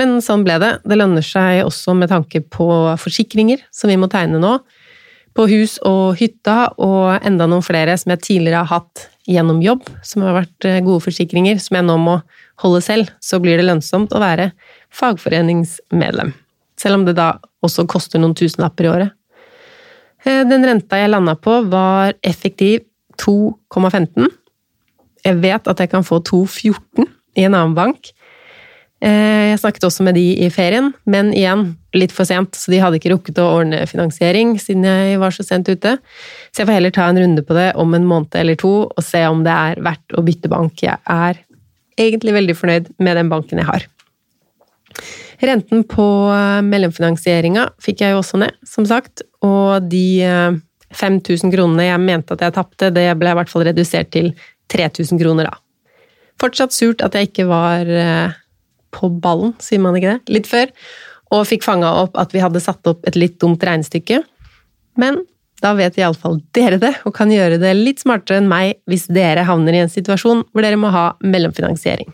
Men 0.00 0.16
sånn 0.24 0.44
ble 0.46 0.56
det. 0.62 0.72
Det 0.88 0.98
lønner 0.98 1.24
seg 1.26 1.62
også 1.66 1.94
med 1.98 2.10
tanke 2.12 2.40
på 2.42 2.66
forsikringer 3.00 3.62
som 3.74 3.92
vi 3.92 3.98
må 4.00 4.08
tegne 4.12 4.40
nå. 4.42 4.56
På 5.36 5.46
hus 5.48 5.78
og 5.88 6.18
hytta, 6.20 6.74
og 6.76 7.24
enda 7.24 7.46
noen 7.48 7.64
flere 7.64 7.94
som 8.00 8.12
jeg 8.12 8.24
tidligere 8.26 8.64
har 8.66 8.82
hatt 8.82 9.06
gjennom 9.28 9.62
jobb, 9.64 9.86
som 10.04 10.24
har 10.26 10.34
vært 10.36 10.66
eh, 10.68 10.80
gode 10.84 11.04
forsikringer, 11.06 11.60
som 11.62 11.78
jeg 11.78 11.86
nå 11.86 11.96
må 12.02 12.18
holde 12.60 12.82
selv. 12.84 13.12
Så 13.22 13.40
blir 13.40 13.56
det 13.60 13.64
lønnsomt 13.68 14.12
å 14.12 14.20
være 14.20 14.50
fagforeningsmedlem. 14.92 16.34
Selv 16.80 16.98
om 16.98 17.06
det 17.06 17.16
da 17.16 17.36
også 17.64 17.86
koster 17.88 18.20
noen 18.20 18.36
tusenlapper 18.36 18.88
i 18.88 18.92
året. 18.92 19.16
Eh, 20.24 20.42
den 20.48 20.66
renta 20.66 21.00
jeg 21.00 21.10
landa 21.10 21.34
på, 21.38 21.62
var 21.70 22.14
effektiv 22.22 22.84
2,15. 23.20 24.30
Jeg 25.22 25.38
vet 25.42 25.70
at 25.70 25.82
jeg 25.82 25.90
kan 25.92 26.06
få 26.06 26.20
2,14 26.26 27.06
i 27.38 27.46
en 27.46 27.54
annen 27.54 27.76
bank. 27.76 28.10
Eh, 29.02 29.50
jeg 29.50 29.58
snakket 29.58 29.86
også 29.88 30.04
med 30.06 30.14
de 30.14 30.24
i 30.44 30.48
ferien, 30.54 30.92
men 31.10 31.32
igjen 31.34 31.72
litt 31.98 32.14
for 32.14 32.28
sent, 32.28 32.54
så 32.54 32.70
de 32.70 32.78
hadde 32.82 33.00
ikke 33.00 33.10
rukket 33.10 33.40
å 33.42 33.48
ordne 33.58 33.82
finansiering 33.90 34.54
siden 34.62 34.86
jeg 34.86 35.18
var 35.20 35.34
så 35.34 35.44
sent 35.46 35.66
ute. 35.68 35.96
Så 36.52 36.62
jeg 36.62 36.68
får 36.68 36.78
heller 36.78 36.94
ta 36.94 37.08
en 37.10 37.18
runde 37.18 37.42
på 37.46 37.56
det 37.58 37.72
om 37.82 37.98
en 37.98 38.06
måned 38.06 38.38
eller 38.38 38.58
to 38.60 38.72
og 38.86 39.02
se 39.02 39.24
om 39.26 39.42
det 39.46 39.52
er 39.52 39.82
verdt 39.82 40.14
å 40.14 40.22
bytte 40.24 40.50
bank. 40.52 40.84
Jeg 40.86 41.02
er 41.02 41.42
egentlig 41.98 42.36
veldig 42.38 42.56
fornøyd 42.56 42.94
med 43.02 43.18
den 43.18 43.32
banken 43.32 43.60
jeg 43.60 43.68
har. 43.68 43.90
Renten 45.42 45.82
på 45.90 46.04
eh, 46.30 46.60
mellomfinansieringa 46.62 47.66
fikk 47.82 48.04
jeg 48.04 48.14
jo 48.14 48.20
også 48.20 48.38
ned, 48.44 48.54
som 48.68 48.86
sagt, 48.86 49.24
og 49.42 49.88
de 49.90 50.22
5000 50.94 51.48
eh, 51.48 51.54
kronene 51.56 51.88
jeg 51.88 52.02
mente 52.02 52.36
at 52.36 52.44
jeg 52.46 52.54
tapte, 52.54 52.92
det 52.94 53.08
ble 53.18 53.32
i 53.32 53.38
hvert 53.40 53.50
fall 53.50 53.66
redusert 53.66 54.12
til 54.14 54.30
3000 54.72 55.18
kroner 55.18 55.50
da. 55.50 55.56
Fortsatt 56.40 56.74
surt 56.74 57.02
at 57.02 57.18
jeg 57.18 57.32
ikke 57.32 57.48
var 57.50 57.90
eh, 57.90 58.38
på 58.94 59.10
ballen, 59.24 59.56
sier 59.62 59.82
man 59.82 59.98
ikke 59.98 60.14
det, 60.14 60.36
litt 60.38 60.50
før, 60.50 60.70
og 61.34 61.48
fikk 61.48 61.66
fanga 61.66 61.90
opp 62.04 62.16
at 62.20 62.34
vi 62.34 62.44
hadde 62.44 62.62
satt 62.62 62.86
opp 62.86 63.02
et 63.08 63.18
litt 63.18 63.40
dumt 63.42 63.62
regnestykke. 63.66 64.20
Men 65.00 65.22
da 65.62 65.72
vet 65.78 65.98
iallfall 65.98 66.38
dere 66.54 66.78
det, 66.82 66.94
og 67.08 67.16
kan 67.16 67.30
gjøre 67.32 67.58
det 67.62 67.74
litt 67.78 68.02
smartere 68.02 68.38
enn 68.42 68.50
meg 68.50 68.76
hvis 68.90 69.08
dere 69.10 69.46
havner 69.48 69.74
i 69.74 69.82
en 69.84 69.92
situasjon 69.92 70.46
hvor 70.52 70.62
dere 70.62 70.78
må 70.78 70.92
ha 70.94 71.12
mellomfinansiering. 71.24 72.12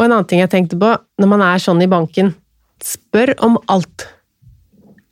Og 0.00 0.06
en 0.06 0.14
annen 0.14 0.24
ting 0.24 0.40
jeg 0.40 0.48
tenkte 0.48 0.78
på, 0.80 0.94
når 1.20 1.28
man 1.28 1.42
er 1.44 1.60
sånn 1.60 1.82
i 1.84 1.90
banken, 1.90 2.32
spør 2.80 3.34
om 3.44 3.58
alt. 3.68 4.06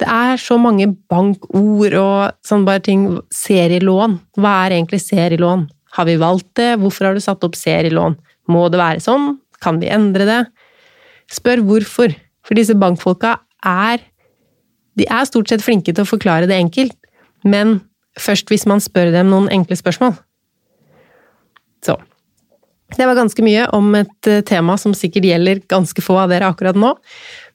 Det 0.00 0.08
er 0.08 0.40
så 0.40 0.56
mange 0.56 0.86
bankord 1.12 1.96
og 1.98 2.38
sånn 2.46 2.64
bare 2.64 2.80
ting 2.86 3.02
Serielån. 3.34 4.16
Hva 4.40 4.54
er 4.64 4.78
egentlig 4.78 5.02
serielån? 5.04 5.66
Har 5.98 6.08
vi 6.08 6.16
valgt 6.22 6.54
det? 6.56 6.70
Hvorfor 6.80 7.10
har 7.10 7.18
du 7.18 7.20
satt 7.20 7.44
opp 7.44 7.58
serielån? 7.58 8.16
Må 8.48 8.64
det 8.72 8.80
være 8.80 9.04
sånn? 9.04 9.34
Kan 9.60 9.82
vi 9.82 9.92
endre 9.92 10.24
det? 10.24 10.40
Spør 11.36 11.60
hvorfor. 11.68 12.14
For 12.46 12.56
disse 12.56 12.78
bankfolka 12.78 13.36
er 13.66 14.00
De 14.98 15.04
er 15.06 15.28
stort 15.28 15.46
sett 15.46 15.62
flinke 15.62 15.92
til 15.94 16.02
å 16.02 16.08
forklare 16.08 16.48
det 16.50 16.56
enkelt, 16.58 16.96
men 17.46 17.76
først 18.18 18.48
hvis 18.50 18.64
man 18.66 18.80
spør 18.82 19.12
dem 19.14 19.28
noen 19.30 19.46
enkle 19.54 19.76
spørsmål. 19.78 20.16
Så 21.86 21.94
Det 22.96 23.06
var 23.06 23.18
ganske 23.18 23.44
mye 23.44 23.66
om 23.76 23.92
et 23.98 24.30
eh, 24.30 24.40
tema 24.46 24.78
som 24.80 24.94
sikkert 24.96 25.28
gjelder 25.28 25.60
ganske 25.68 26.02
få 26.02 26.16
av 26.22 26.32
dere 26.32 26.48
akkurat 26.48 26.78
nå, 26.78 26.94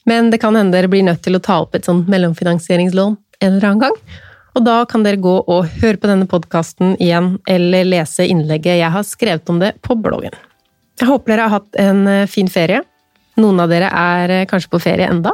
men 0.10 0.30
det 0.30 0.40
kan 0.44 0.56
hende 0.56 0.76
dere 0.76 0.92
blir 0.92 1.06
nødt 1.08 1.24
til 1.26 1.38
å 1.38 1.42
ta 1.44 1.62
opp 1.64 1.76
et 1.76 1.88
sånt 1.88 2.10
mellomfinansieringslån 2.12 3.18
en 3.44 3.50
eller 3.50 3.70
annen 3.70 3.84
gang. 3.88 3.98
Og 4.54 4.66
da 4.68 4.84
kan 4.86 5.06
dere 5.06 5.22
gå 5.22 5.34
og 5.42 5.70
høre 5.82 5.98
på 5.98 6.10
denne 6.10 6.28
podkasten 6.30 6.94
igjen, 7.02 7.38
eller 7.50 7.88
lese 7.88 8.28
innlegget 8.30 8.78
jeg 8.84 8.94
har 8.94 9.08
skrevet 9.08 9.50
om 9.50 9.62
det 9.64 9.74
på 9.82 9.98
bloggen. 9.98 10.36
Jeg 11.02 11.10
håper 11.10 11.34
dere 11.34 11.48
har 11.48 11.58
hatt 11.58 11.80
en 11.82 12.06
eh, 12.08 12.28
fin 12.30 12.52
ferie. 12.52 12.84
Noen 13.42 13.64
av 13.64 13.74
dere 13.74 13.90
er 13.90 14.36
eh, 14.38 14.46
kanskje 14.50 14.70
på 14.76 14.84
ferie 14.84 15.10
enda. 15.10 15.34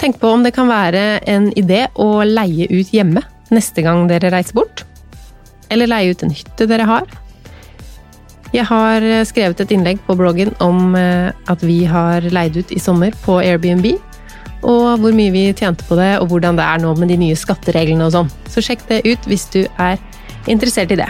Tenk 0.00 0.18
på 0.18 0.32
om 0.32 0.42
det 0.42 0.54
kan 0.56 0.70
være 0.70 1.20
en 1.30 1.50
idé 1.60 1.84
å 2.00 2.24
leie 2.26 2.66
ut 2.72 2.90
hjemme 2.90 3.22
neste 3.54 3.84
gang 3.86 4.06
dere 4.10 4.32
reiser 4.32 4.56
bort. 4.58 4.82
Eller 5.70 5.90
leie 5.90 6.10
ut 6.10 6.24
en 6.26 6.34
hytte 6.34 6.66
dere 6.66 6.88
har. 6.88 7.06
Jeg 8.54 8.66
har 8.66 9.04
eh, 9.06 9.24
skrevet 9.28 9.62
et 9.62 9.74
innlegg 9.76 10.02
på 10.06 10.16
bloggen 10.18 10.54
om 10.64 10.94
at 10.96 11.62
vi 11.62 11.84
har 11.88 12.26
leid 12.34 12.58
ut 12.58 12.72
i 12.74 12.82
sommer 12.82 13.14
på 13.24 13.38
Airbnb. 13.42 13.92
Og 14.60 15.00
hvor 15.00 15.14
mye 15.16 15.32
vi 15.32 15.46
tjente 15.56 15.86
på 15.88 15.96
det, 15.96 16.18
og 16.20 16.28
hvordan 16.32 16.58
det 16.58 16.66
er 16.66 16.82
nå 16.82 16.92
med 16.98 17.08
de 17.08 17.16
nye 17.20 17.38
skattereglene 17.38 18.08
og 18.08 18.12
sånn. 18.12 18.30
Så 18.50 18.64
sjekk 18.64 18.84
det 18.90 19.02
ut 19.08 19.28
hvis 19.30 19.46
du 19.54 19.62
er 19.80 19.96
interessert 20.50 20.92
i 20.92 21.00
det. 21.00 21.08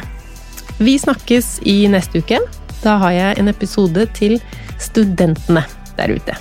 Vi 0.80 0.96
snakkes 1.00 1.58
i 1.68 1.82
neste 1.90 2.22
uke. 2.22 2.40
Da 2.80 2.96
har 3.02 3.16
jeg 3.16 3.40
en 3.40 3.52
episode 3.52 4.06
til 4.16 4.38
studentene 4.80 5.66
der 5.98 6.16
ute. 6.16 6.38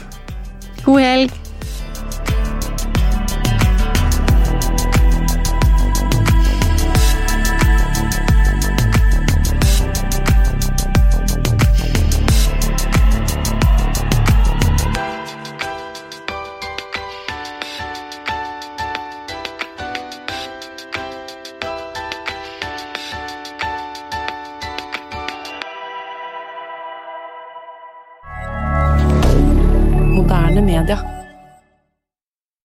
God 0.85 1.03
helg! 1.03 1.48